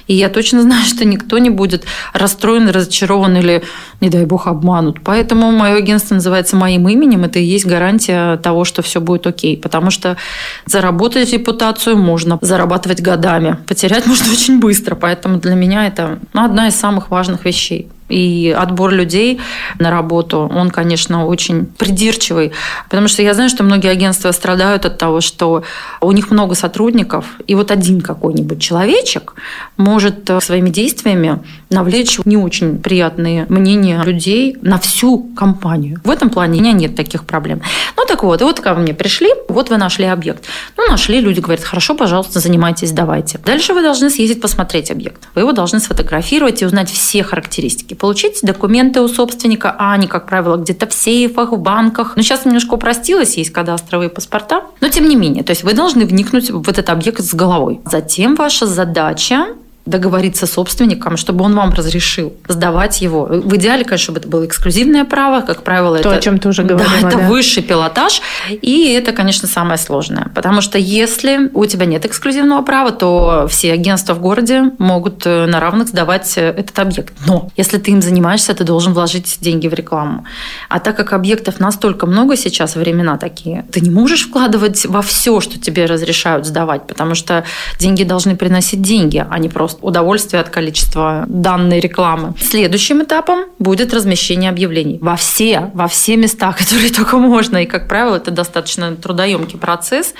и 0.07 0.13
я 0.13 0.27
точно 0.27 0.61
знаю, 0.69 0.83
что 0.83 1.05
никто 1.05 1.37
не 1.37 1.49
будет 1.49 1.85
расстроен, 2.11 2.67
разочарован 2.67 3.37
или, 3.37 3.63
не 4.01 4.09
дай 4.09 4.25
бог, 4.25 4.47
обманут. 4.47 4.97
Поэтому 5.01 5.53
мое 5.53 5.77
агентство 5.77 6.15
называется 6.15 6.57
моим 6.57 6.89
именем, 6.89 7.23
это 7.23 7.39
и 7.39 7.45
есть 7.45 7.65
гарантия 7.65 8.35
того, 8.35 8.65
что 8.65 8.81
все 8.81 8.99
будет 8.99 9.25
окей, 9.25 9.55
потому 9.55 9.91
что 9.91 10.17
заработать 10.65 11.31
репутацию 11.31 11.95
можно 11.95 12.37
зарабатывать 12.41 12.99
годами, 12.99 13.57
потерять 13.67 14.05
можно 14.05 14.33
очень 14.33 14.59
быстро, 14.59 14.95
поэтому 14.95 15.39
для 15.39 15.55
меня 15.55 15.87
это 15.87 16.19
одна 16.33 16.67
из 16.67 16.75
самых 16.75 17.09
важных 17.09 17.45
вещей. 17.45 17.89
И 18.09 18.55
отбор 18.57 18.91
людей 18.91 19.39
на 19.79 19.91
работу, 19.91 20.51
он, 20.53 20.69
конечно, 20.69 21.25
очень 21.25 21.65
придирчивый. 21.65 22.51
Потому 22.89 23.07
что 23.07 23.21
я 23.21 23.33
знаю, 23.33 23.49
что 23.49 23.63
многие 23.63 23.91
агентства 23.91 24.31
страдают 24.31 24.85
от 24.85 24.97
того, 24.97 25.21
что 25.21 25.63
у 26.01 26.11
них 26.11 26.31
много 26.31 26.55
сотрудников, 26.55 27.25
и 27.47 27.55
вот 27.55 27.71
один 27.71 28.01
какой-нибудь 28.01 28.61
человечек 28.61 29.35
может 29.77 30.29
э, 30.29 30.41
своими 30.41 30.69
действиями 30.69 31.39
навлечь 31.69 32.19
не 32.25 32.37
очень 32.37 32.79
приятные 32.79 33.45
мнения 33.49 34.01
людей 34.03 34.57
на 34.61 34.79
всю 34.79 35.19
компанию. 35.35 35.99
В 36.03 36.09
этом 36.09 36.29
плане 36.29 36.59
у 36.59 36.61
меня 36.61 36.73
нет 36.73 36.95
таких 36.95 37.25
проблем. 37.25 37.61
Ну 37.95 38.05
так 38.07 38.23
вот, 38.23 38.41
и 38.41 38.43
вот 38.43 38.59
ко 38.59 38.73
мне 38.73 38.93
пришли, 38.93 39.29
вот 39.47 39.69
вы 39.69 39.77
нашли 39.77 40.05
объект. 40.05 40.45
Ну, 40.77 40.87
нашли, 40.87 41.21
люди 41.21 41.39
говорят, 41.39 41.63
хорошо, 41.63 41.95
пожалуйста, 41.95 42.39
занимайтесь, 42.39 42.91
давайте. 42.91 43.39
Дальше 43.45 43.73
вы 43.73 43.81
должны 43.81 44.09
съездить 44.09 44.41
посмотреть 44.41 44.91
объект. 44.91 45.27
Вы 45.35 45.41
его 45.41 45.51
должны 45.51 45.79
сфотографировать 45.79 46.61
и 46.61 46.65
узнать 46.65 46.89
все 46.89 47.23
характеристики 47.23 47.93
получить 47.93 48.39
документы 48.41 49.01
у 49.01 49.07
собственника, 49.07 49.75
а 49.77 49.93
они, 49.93 50.07
как 50.07 50.25
правило, 50.27 50.57
где-то 50.57 50.87
в 50.87 50.93
сейфах, 50.93 51.51
в 51.51 51.57
банках. 51.57 52.13
Но 52.15 52.23
сейчас 52.23 52.45
немножко 52.45 52.73
упростилось, 52.73 53.37
есть 53.37 53.51
кадастровые 53.51 54.09
паспорта. 54.09 54.63
Но 54.81 54.89
тем 54.89 55.07
не 55.07 55.15
менее, 55.15 55.43
то 55.43 55.51
есть 55.51 55.63
вы 55.63 55.73
должны 55.73 56.05
вникнуть 56.05 56.49
в 56.49 56.67
этот 56.67 56.89
объект 56.89 57.21
с 57.21 57.33
головой. 57.33 57.81
Затем 57.85 58.35
ваша 58.35 58.65
задача 58.65 59.47
договориться 59.85 60.45
с 60.45 60.51
собственником, 60.53 61.17
чтобы 61.17 61.45
он 61.45 61.55
вам 61.55 61.73
разрешил 61.73 62.33
сдавать 62.47 63.01
его. 63.01 63.25
В 63.25 63.55
идеале, 63.55 63.83
конечно, 63.83 64.03
чтобы 64.03 64.19
это 64.19 64.27
было 64.27 64.45
эксклюзивное 64.45 65.05
право, 65.05 65.41
как 65.41 65.63
правило, 65.63 65.97
То, 65.97 66.09
это... 66.09 66.17
о 66.17 66.21
чем 66.21 66.37
ты 66.37 66.49
уже 66.49 66.63
говорила. 66.63 67.01
Да, 67.01 67.07
это 67.07 67.17
да. 67.17 67.27
высший 67.27 67.63
пилотаж, 67.63 68.21
и 68.49 68.93
это, 68.93 69.11
конечно, 69.11 69.47
самое 69.47 69.77
сложное. 69.77 70.31
Потому 70.35 70.61
что 70.61 70.77
если 70.77 71.49
у 71.53 71.65
тебя 71.65 71.85
нет 71.85 72.05
эксклюзивного 72.05 72.61
права, 72.61 72.91
то 72.91 73.47
все 73.49 73.73
агентства 73.73 74.13
в 74.13 74.21
городе 74.21 74.71
могут 74.77 75.25
э, 75.25 75.45
на 75.47 75.59
равных 75.59 75.87
сдавать 75.87 76.37
э, 76.37 76.49
этот 76.49 76.77
объект. 76.79 77.13
Но 77.25 77.49
если 77.57 77.77
ты 77.77 77.91
им 77.91 78.01
занимаешься, 78.01 78.53
ты 78.53 78.63
должен 78.63 78.93
вложить 78.93 79.37
деньги 79.41 79.67
в 79.67 79.73
рекламу. 79.73 80.25
А 80.69 80.79
так 80.79 80.95
как 80.97 81.13
объектов 81.13 81.59
настолько 81.59 82.05
много 82.05 82.35
сейчас, 82.35 82.75
времена 82.75 83.17
такие, 83.17 83.65
ты 83.71 83.79
не 83.81 83.89
можешь 83.89 84.27
вкладывать 84.27 84.85
во 84.85 85.01
все, 85.01 85.39
что 85.39 85.59
тебе 85.59 85.85
разрешают 85.85 86.45
сдавать, 86.45 86.85
потому 86.85 87.15
что 87.15 87.43
деньги 87.79 88.03
должны 88.03 88.35
приносить 88.35 88.81
деньги, 88.81 89.25
а 89.27 89.39
не 89.39 89.49
просто 89.49 89.78
удовольствие 89.81 90.41
от 90.41 90.49
количества 90.49 91.25
данной 91.27 91.79
рекламы. 91.79 92.33
Следующим 92.39 93.03
этапом 93.03 93.45
будет 93.59 93.93
размещение 93.93 94.49
объявлений 94.49 94.99
во 95.01 95.15
все, 95.15 95.71
во 95.73 95.87
все 95.87 96.15
места, 96.17 96.53
которые 96.57 96.89
только 96.89 97.17
можно. 97.17 97.57
И, 97.57 97.65
как 97.65 97.87
правило, 97.87 98.15
это 98.15 98.31
достаточно 98.31 98.95
трудоемкий 98.95 99.57
процесс. 99.57 100.13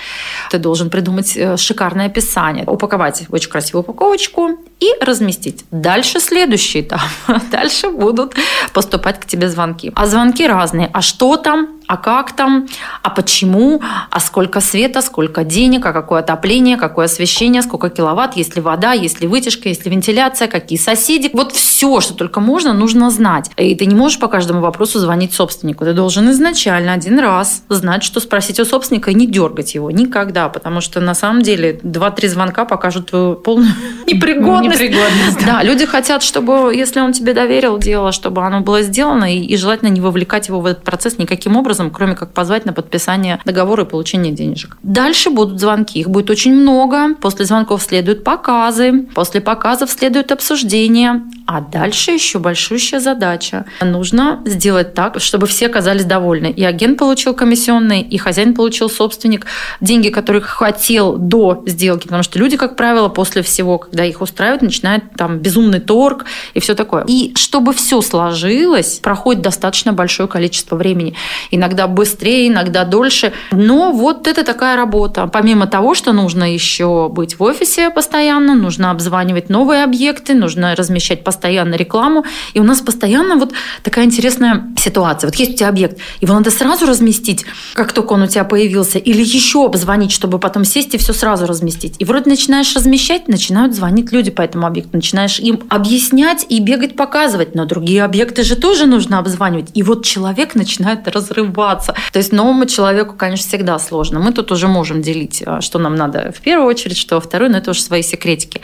Ты 0.50 0.58
должен 0.58 0.90
придумать 0.90 1.36
э, 1.36 1.56
шикарное 1.56 2.06
описание, 2.06 2.64
упаковать 2.66 3.24
очень 3.30 3.50
красивую 3.50 3.82
упаковочку 3.82 4.50
и 4.80 4.88
разместить. 5.00 5.64
Дальше 5.70 6.20
следующий 6.20 6.80
этап. 6.80 7.00
Дальше 7.50 7.90
будут 7.90 8.34
поступать 8.72 9.20
к 9.20 9.26
тебе 9.26 9.48
звонки. 9.48 9.92
А 9.94 10.06
звонки 10.06 10.46
разные. 10.46 10.90
А 10.92 11.02
что 11.02 11.36
там? 11.36 11.79
А 11.90 11.96
как 11.96 12.36
там, 12.36 12.68
а 13.02 13.10
почему, 13.10 13.82
а 14.10 14.20
сколько 14.20 14.60
света, 14.60 15.02
сколько 15.02 15.42
денег, 15.42 15.84
а 15.84 15.92
какое 15.92 16.20
отопление, 16.20 16.76
какое 16.76 17.06
освещение, 17.06 17.62
сколько 17.62 17.90
киловатт, 17.90 18.36
есть 18.36 18.54
ли 18.54 18.62
вода, 18.62 18.92
есть 18.92 19.20
ли 19.20 19.26
вытяжка, 19.26 19.68
есть 19.68 19.84
ли 19.84 19.90
вентиляция, 19.90 20.46
какие 20.46 20.78
соседи. 20.78 21.30
Вот 21.32 21.50
все, 21.50 22.00
что 22.00 22.14
только 22.14 22.38
можно, 22.38 22.72
нужно 22.72 23.10
знать. 23.10 23.50
И 23.56 23.74
ты 23.74 23.86
не 23.86 23.96
можешь 23.96 24.20
по 24.20 24.28
каждому 24.28 24.60
вопросу 24.60 25.00
звонить 25.00 25.34
собственнику. 25.34 25.84
Ты 25.84 25.92
должен 25.92 26.30
изначально 26.30 26.92
один 26.92 27.18
раз 27.18 27.64
знать, 27.68 28.04
что 28.04 28.20
спросить 28.20 28.60
у 28.60 28.64
собственника 28.64 29.10
и 29.10 29.14
не 29.14 29.26
дергать 29.26 29.74
его 29.74 29.90
никогда, 29.90 30.48
потому 30.48 30.80
что 30.80 31.00
на 31.00 31.14
самом 31.14 31.42
деле 31.42 31.80
два-три 31.82 32.28
звонка 32.28 32.66
покажут 32.66 33.10
твою 33.10 33.34
полную 33.34 33.72
непригодность. 34.06 34.80
непригодность. 34.80 35.44
Да, 35.44 35.64
люди 35.64 35.86
хотят, 35.86 36.22
чтобы, 36.22 36.72
если 36.72 37.00
он 37.00 37.12
тебе 37.12 37.34
доверил 37.34 37.78
дело, 37.78 38.12
чтобы 38.12 38.46
оно 38.46 38.60
было 38.60 38.82
сделано, 38.82 39.34
и, 39.34 39.40
и 39.40 39.56
желательно 39.56 39.88
не 39.88 40.00
вовлекать 40.00 40.46
его 40.46 40.60
в 40.60 40.66
этот 40.66 40.84
процесс 40.84 41.18
никаким 41.18 41.56
образом, 41.56 41.79
образом, 41.80 41.90
кроме 41.90 42.14
как 42.14 42.32
позвать 42.32 42.66
на 42.66 42.72
подписание 42.72 43.38
договора 43.44 43.84
и 43.84 43.86
получение 43.86 44.32
денежек. 44.32 44.76
Дальше 44.82 45.30
будут 45.30 45.60
звонки. 45.60 45.98
Их 45.98 46.08
будет 46.08 46.30
очень 46.30 46.54
много. 46.54 47.14
После 47.20 47.44
звонков 47.44 47.82
следуют 47.82 48.24
показы. 48.24 49.06
После 49.14 49.40
показов 49.40 49.90
следует 49.90 50.32
обсуждение. 50.32 51.22
А 51.46 51.60
дальше 51.60 52.12
еще 52.12 52.38
большущая 52.38 53.00
задача. 53.00 53.64
Нужно 53.80 54.40
сделать 54.44 54.94
так, 54.94 55.20
чтобы 55.20 55.46
все 55.46 55.66
оказались 55.66 56.04
довольны. 56.04 56.50
И 56.50 56.64
агент 56.64 56.98
получил 56.98 57.34
комиссионный, 57.34 58.02
и 58.02 58.18
хозяин 58.18 58.54
получил 58.54 58.88
собственник 58.88 59.46
деньги, 59.80 60.10
которые 60.10 60.42
хотел 60.42 61.16
до 61.16 61.62
сделки. 61.66 62.04
Потому 62.04 62.22
что 62.22 62.38
люди, 62.38 62.56
как 62.56 62.76
правило, 62.76 63.08
после 63.08 63.42
всего, 63.42 63.78
когда 63.78 64.04
их 64.04 64.20
устраивают, 64.20 64.62
начинают 64.62 65.04
там 65.16 65.38
безумный 65.38 65.80
торг 65.80 66.24
и 66.54 66.60
все 66.60 66.74
такое. 66.74 67.04
И 67.08 67.32
чтобы 67.34 67.72
все 67.72 68.00
сложилось, 68.00 69.00
проходит 69.02 69.42
достаточно 69.42 69.92
большое 69.92 70.28
количество 70.28 70.76
времени. 70.76 71.14
Иногда 71.50 71.69
иногда 71.70 71.86
быстрее, 71.86 72.48
иногда 72.48 72.84
дольше. 72.84 73.32
Но 73.52 73.92
вот 73.92 74.26
это 74.26 74.44
такая 74.44 74.76
работа. 74.76 75.28
Помимо 75.28 75.66
того, 75.66 75.94
что 75.94 76.12
нужно 76.12 76.52
еще 76.52 77.08
быть 77.08 77.38
в 77.38 77.42
офисе 77.42 77.90
постоянно, 77.90 78.54
нужно 78.54 78.90
обзванивать 78.90 79.50
новые 79.50 79.84
объекты, 79.84 80.34
нужно 80.34 80.74
размещать 80.74 81.22
постоянно 81.22 81.76
рекламу. 81.76 82.24
И 82.54 82.60
у 82.60 82.64
нас 82.64 82.80
постоянно 82.80 83.36
вот 83.36 83.52
такая 83.82 84.04
интересная 84.04 84.66
ситуация. 84.76 85.28
Вот 85.28 85.36
есть 85.36 85.52
у 85.52 85.56
тебя 85.56 85.68
объект, 85.68 85.98
его 86.20 86.34
надо 86.34 86.50
сразу 86.50 86.86
разместить, 86.86 87.46
как 87.74 87.92
только 87.92 88.14
он 88.14 88.22
у 88.22 88.26
тебя 88.26 88.44
появился, 88.44 88.98
или 88.98 89.22
еще 89.22 89.66
обзвонить, 89.66 90.10
чтобы 90.10 90.38
потом 90.40 90.64
сесть 90.64 90.94
и 90.94 90.98
все 90.98 91.12
сразу 91.12 91.46
разместить. 91.46 91.94
И 92.00 92.04
вроде 92.04 92.30
начинаешь 92.30 92.74
размещать, 92.74 93.28
начинают 93.28 93.74
звонить 93.74 94.10
люди 94.10 94.30
по 94.30 94.42
этому 94.42 94.66
объекту, 94.66 94.90
начинаешь 94.94 95.38
им 95.38 95.60
объяснять 95.68 96.46
и 96.48 96.58
бегать 96.58 96.96
показывать, 96.96 97.54
но 97.54 97.64
другие 97.64 98.02
объекты 98.02 98.42
же 98.42 98.56
тоже 98.56 98.86
нужно 98.86 99.18
обзванивать. 99.18 99.70
И 99.74 99.82
вот 99.82 100.04
человек 100.04 100.54
начинает 100.56 101.06
разрывать 101.06 101.59
ошибаться. 101.60 101.94
То 102.12 102.18
есть 102.18 102.32
новому 102.32 102.66
человеку, 102.66 103.14
конечно, 103.16 103.48
всегда 103.48 103.78
сложно. 103.78 104.20
Мы 104.20 104.32
тут 104.32 104.52
уже 104.52 104.68
можем 104.68 105.02
делить, 105.02 105.42
а, 105.46 105.60
что 105.60 105.78
нам 105.78 105.94
надо 105.94 106.32
в 106.36 106.40
первую 106.40 106.68
очередь, 106.68 106.96
что 106.96 107.16
во 107.16 107.20
вторую, 107.20 107.50
но 107.50 107.58
это 107.58 107.70
уже 107.70 107.82
свои 107.82 108.02
секретики. 108.02 108.60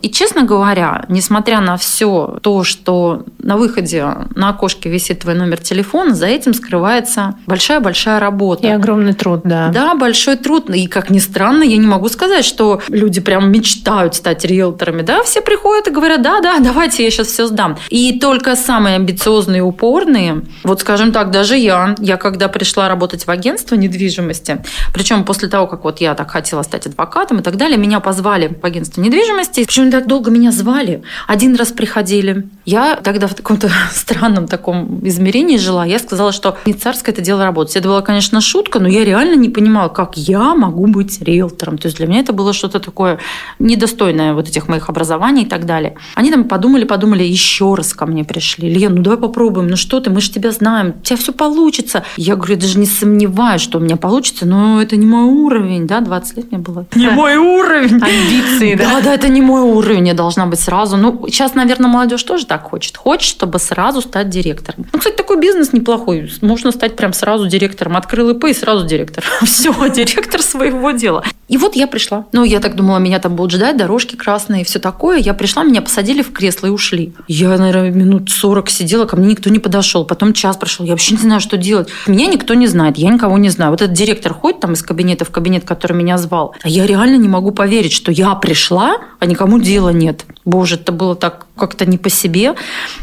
И, 0.00 0.10
честно 0.10 0.42
говоря, 0.42 1.04
несмотря 1.08 1.60
на 1.60 1.76
все 1.76 2.38
то, 2.42 2.64
что 2.64 3.24
на 3.38 3.56
выходе 3.56 4.06
на 4.34 4.50
окошке 4.50 4.88
висит 4.88 5.20
твой 5.20 5.34
номер 5.34 5.58
телефона, 5.58 6.14
за 6.14 6.26
этим 6.26 6.54
скрывается 6.54 7.34
большая-большая 7.46 8.20
работа. 8.20 8.66
И 8.66 8.70
огромный 8.70 9.14
труд, 9.14 9.40
да. 9.44 9.68
Да, 9.68 9.94
большой 9.94 10.36
труд. 10.36 10.70
И, 10.70 10.86
как 10.86 11.10
ни 11.10 11.18
странно, 11.18 11.62
я 11.62 11.76
не 11.76 11.86
могу 11.86 12.08
сказать, 12.08 12.44
что 12.44 12.80
люди 12.88 13.20
прям 13.20 13.50
мечтают 13.50 14.14
стать 14.14 14.44
риэлторами. 14.44 15.02
Да, 15.02 15.22
все 15.22 15.40
приходят 15.40 15.88
и 15.88 15.90
говорят, 15.90 16.22
да, 16.22 16.40
да, 16.40 16.58
давайте 16.60 17.04
я 17.04 17.10
сейчас 17.10 17.28
все 17.28 17.46
сдам. 17.46 17.76
И 17.90 18.18
только 18.18 18.56
самые 18.56 18.96
амбициозные 18.96 19.58
и 19.58 19.62
упорные, 19.62 20.42
вот 20.64 20.80
скажем 20.80 21.12
так, 21.12 21.30
даже 21.30 21.56
я, 21.56 21.94
я 21.98 22.16
когда 22.22 22.48
пришла 22.48 22.88
работать 22.88 23.26
в 23.26 23.30
агентство 23.30 23.74
недвижимости, 23.74 24.62
причем 24.94 25.24
после 25.24 25.48
того, 25.48 25.66
как 25.66 25.82
вот 25.82 26.00
я 26.00 26.14
так 26.14 26.30
хотела 26.30 26.62
стать 26.62 26.86
адвокатом 26.86 27.40
и 27.40 27.42
так 27.42 27.56
далее, 27.56 27.76
меня 27.76 27.98
позвали 27.98 28.46
в 28.62 28.64
агентство 28.64 29.00
недвижимости. 29.00 29.64
Почему 29.64 29.90
так 29.90 30.06
долго 30.06 30.30
меня 30.30 30.52
звали? 30.52 31.02
Один 31.26 31.56
раз 31.56 31.72
приходили. 31.72 32.48
Я 32.64 32.94
тогда 32.96 33.26
в 33.26 33.34
каком-то 33.34 33.70
странном 33.92 34.46
таком 34.46 35.06
измерении 35.06 35.56
жила. 35.56 35.84
Я 35.84 35.98
сказала, 35.98 36.30
что 36.30 36.56
не 36.64 36.74
царское 36.74 37.10
это 37.10 37.20
дело 37.22 37.42
работать. 37.42 37.74
Это 37.74 37.88
была, 37.88 38.02
конечно, 38.02 38.40
шутка, 38.40 38.78
но 38.78 38.86
я 38.86 39.04
реально 39.04 39.34
не 39.34 39.48
понимала, 39.48 39.88
как 39.88 40.16
я 40.16 40.54
могу 40.54 40.86
быть 40.86 41.20
риэлтором. 41.20 41.76
То 41.78 41.86
есть 41.86 41.98
для 41.98 42.06
меня 42.06 42.20
это 42.20 42.32
было 42.32 42.52
что-то 42.52 42.78
такое 42.78 43.18
недостойное 43.58 44.34
вот 44.34 44.48
этих 44.48 44.68
моих 44.68 44.88
образований 44.88 45.42
и 45.42 45.46
так 45.46 45.66
далее. 45.66 45.96
Они 46.14 46.30
там 46.30 46.44
подумали, 46.44 46.84
подумали, 46.84 47.24
еще 47.24 47.74
раз 47.74 47.94
ко 47.94 48.06
мне 48.06 48.22
пришли. 48.22 48.72
Лен, 48.72 48.94
ну 48.94 49.02
давай 49.02 49.18
попробуем, 49.18 49.66
ну 49.66 49.76
что 49.76 49.98
ты, 49.98 50.10
мы 50.10 50.20
же 50.20 50.30
тебя 50.30 50.52
знаем, 50.52 50.94
у 51.00 51.04
тебя 51.04 51.16
все 51.16 51.32
получится. 51.32 52.04
Я 52.16 52.36
говорю, 52.36 52.54
я 52.54 52.60
даже 52.60 52.78
не 52.78 52.86
сомневаюсь, 52.86 53.62
что 53.62 53.78
у 53.78 53.80
меня 53.80 53.96
получится, 53.96 54.46
но 54.46 54.80
это 54.82 54.96
не 54.96 55.06
мой 55.06 55.24
уровень, 55.24 55.86
да, 55.86 56.00
20 56.00 56.36
лет 56.36 56.52
мне 56.52 56.60
было. 56.60 56.86
Не 56.94 57.10
мой 57.10 57.36
уровень. 57.36 58.00
Амбиции, 58.02 58.74
да? 58.74 58.84
Да, 58.84 59.00
да, 59.00 59.14
это 59.14 59.28
не 59.28 59.40
мой 59.40 59.62
уровень, 59.62 60.08
я 60.08 60.14
должна 60.14 60.46
быть 60.46 60.60
сразу. 60.60 60.96
Ну, 60.96 61.24
сейчас, 61.28 61.54
наверное, 61.54 61.88
молодежь 61.88 62.22
тоже 62.22 62.46
так 62.46 62.64
хочет. 62.64 62.96
Хочет, 62.96 63.28
чтобы 63.28 63.58
сразу 63.58 64.00
стать 64.00 64.28
директором. 64.28 64.86
Ну, 64.92 64.98
кстати, 64.98 65.16
такой 65.16 65.40
бизнес 65.40 65.72
неплохой. 65.72 66.30
Можно 66.40 66.72
стать 66.72 66.96
прям 66.96 67.12
сразу 67.12 67.46
директором. 67.46 67.96
Открыл 67.96 68.30
ИП 68.30 68.44
и 68.44 68.54
сразу 68.54 68.86
директор. 68.86 69.24
Все, 69.42 69.72
директор 69.88 70.42
своего 70.42 70.90
дела. 70.90 71.24
И 71.48 71.58
вот 71.58 71.76
я 71.76 71.86
пришла. 71.86 72.26
Ну, 72.32 72.44
я 72.44 72.60
так 72.60 72.76
думала, 72.76 72.98
меня 72.98 73.18
там 73.18 73.36
будут 73.36 73.52
ждать, 73.52 73.76
дорожки 73.76 74.16
красные 74.16 74.62
и 74.62 74.64
все 74.64 74.78
такое. 74.78 75.18
Я 75.18 75.34
пришла, 75.34 75.64
меня 75.64 75.82
посадили 75.82 76.22
в 76.22 76.32
кресло 76.32 76.68
и 76.68 76.70
ушли. 76.70 77.12
Я, 77.28 77.58
наверное, 77.58 77.90
минут 77.90 78.30
40 78.30 78.70
сидела, 78.70 79.04
ко 79.04 79.16
мне 79.16 79.32
никто 79.32 79.50
не 79.50 79.58
подошел. 79.58 80.06
Потом 80.06 80.32
час 80.32 80.56
прошел, 80.56 80.86
я 80.86 80.92
вообще 80.92 81.14
не 81.14 81.20
знаю, 81.20 81.40
что 81.40 81.58
делать. 81.58 81.88
Меня 82.06 82.26
никто 82.26 82.54
не 82.54 82.66
знает, 82.66 82.98
я 82.98 83.10
никого 83.10 83.38
не 83.38 83.48
знаю. 83.48 83.70
Вот 83.70 83.82
этот 83.82 83.94
директор 83.94 84.34
ходит 84.34 84.60
там 84.60 84.72
из 84.72 84.82
кабинета 84.82 85.24
в 85.24 85.30
кабинет, 85.30 85.64
который 85.64 85.92
меня 85.92 86.18
звал. 86.18 86.54
А 86.62 86.68
я 86.68 86.86
реально 86.86 87.16
не 87.16 87.28
могу 87.28 87.52
поверить, 87.52 87.92
что 87.92 88.10
я 88.10 88.34
пришла, 88.34 88.96
а 89.18 89.26
никому 89.26 89.58
дела 89.58 89.90
нет. 89.90 90.24
Боже, 90.44 90.76
это 90.76 90.92
было 90.92 91.14
так 91.14 91.46
как-то 91.56 91.86
не 91.86 91.98
по 91.98 92.10
себе. 92.10 92.54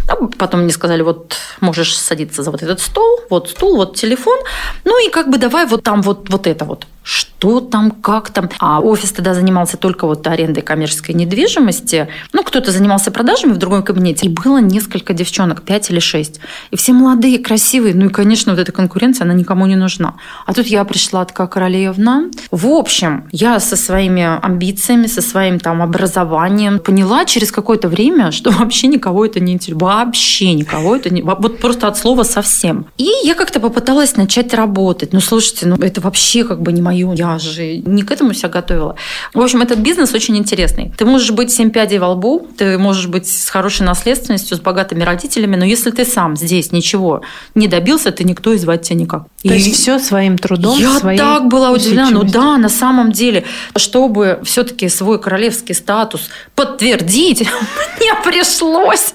А 0.08 0.16
потом 0.38 0.62
мне 0.62 0.72
сказали, 0.72 1.02
вот 1.02 1.36
можешь 1.62 1.98
садиться 1.98 2.44
за 2.44 2.52
вот 2.52 2.62
этот 2.62 2.82
стол, 2.82 3.22
вот 3.30 3.50
стул, 3.50 3.78
вот 3.78 3.96
телефон. 3.96 4.38
Ну 4.86 5.06
и 5.06 5.10
как 5.10 5.30
бы 5.30 5.38
давай 5.38 5.66
вот 5.66 5.84
там 5.84 6.02
вот, 6.02 6.30
вот 6.30 6.48
это 6.48 6.66
вот 6.66 6.86
что 7.04 7.62
там, 7.62 7.92
как 7.92 8.30
там. 8.32 8.50
А 8.60 8.82
офис 8.82 9.12
тогда 9.12 9.34
занимался 9.34 9.78
только 9.78 10.06
вот 10.06 10.28
арендой 10.28 10.62
коммерческой 10.62 11.16
недвижимости. 11.16 12.10
Ну, 12.34 12.44
кто-то 12.44 12.72
занимался 12.72 13.12
продажами 13.12 13.54
в 13.54 13.58
другом 13.58 13.84
кабинете. 13.84 14.26
И 14.28 14.30
было 14.30 14.60
несколько 14.60 15.14
девчонок, 15.14 15.62
пять 15.64 15.90
или 15.90 16.00
шесть. 16.00 16.40
И 16.72 16.76
все 16.76 16.94
молодые, 16.94 17.40
красивые. 17.40 17.96
Ну 17.96 18.08
и, 18.08 18.10
конечно, 18.10 18.52
вот 18.54 18.60
эта 18.60 18.72
конкуренция, 18.72 19.26
она 19.26 19.34
никому 19.34 19.66
не 19.66 19.76
нужна. 19.76 20.16
А 20.46 20.54
тут 20.54 20.68
я 20.68 20.84
пришла 20.84 21.26
такая 21.26 21.48
королевна. 21.48 22.26
В 22.52 22.68
общем, 22.68 23.28
я 23.32 23.60
со 23.60 23.76
своими 23.76 24.46
амбициями, 24.46 25.08
со 25.08 25.22
своим 25.22 25.60
там 25.60 25.82
образованием 25.82 26.80
поняла 26.80 27.26
через 27.26 27.52
какое-то 27.52 27.88
время, 27.88 28.32
что 28.32 28.52
вообще 28.52 28.88
никого 28.88 29.26
это 29.26 29.40
не 29.40 29.54
интересует. 29.54 29.82
Вообще 29.82 30.54
никого 30.54 30.96
это 30.96 31.14
не... 31.14 31.22
Вот 31.22 31.60
просто 31.60 31.88
от 31.88 31.98
слова 31.98 32.24
совсем. 32.24 32.88
И 32.98 33.10
я 33.24 33.36
как-то 33.36 33.60
попыталась 33.60 34.18
начать 34.18 34.54
работать. 34.54 35.14
Ну, 35.14 35.22
слушайте, 35.22 35.68
ну 35.68 35.76
это 35.78 36.02
вообще 36.02 36.44
как 36.44 36.62
бы 36.62 36.74
не 36.74 36.82
мое 36.82 36.99
мою, 37.04 37.18
я 37.18 37.40
же 37.40 37.78
не 37.78 38.04
к 38.04 38.12
этому 38.12 38.34
себя 38.34 38.50
готовила. 38.50 38.96
В 39.34 39.42
общем, 39.42 39.62
этот 39.62 39.80
бизнес 39.80 40.14
очень 40.14 40.38
интересный. 40.38 40.92
Ты 40.98 41.06
можешь 41.06 41.32
быть 41.32 41.52
семь 41.52 41.72
пядей 41.72 42.00
во 42.00 42.10
лбу, 42.10 42.48
ты 42.58 42.78
можешь 42.78 43.08
быть 43.08 43.28
с 43.28 43.50
хорошей 43.50 43.86
наследственностью, 43.86 44.58
с 44.58 44.60
богатыми 44.60 45.04
родителями, 45.04 45.56
но 45.56 45.66
если 45.66 45.92
ты 45.92 46.06
сам 46.06 46.36
здесь 46.36 46.72
ничего 46.72 47.22
не 47.56 47.68
добился, 47.68 48.12
ты 48.12 48.24
никто 48.24 48.54
и 48.54 48.58
звать 48.58 48.84
тебя 48.84 49.00
никак. 49.00 49.24
То 49.44 49.54
и 49.54 49.58
есть 49.58 49.76
все 49.76 50.00
своим 50.00 50.38
трудом, 50.38 50.78
Я 50.80 51.00
так 51.00 51.48
была 51.48 51.72
удивлена. 51.72 52.10
Ну 52.12 52.24
да, 52.24 52.58
на 52.58 52.70
самом 52.70 53.12
деле, 53.12 53.44
чтобы 53.76 54.40
все-таки 54.44 54.90
свой 54.90 55.20
королевский 55.20 55.76
статус 55.76 56.30
подтвердить, 56.56 57.42
мне 58.00 58.14
пришлось. 58.24 59.14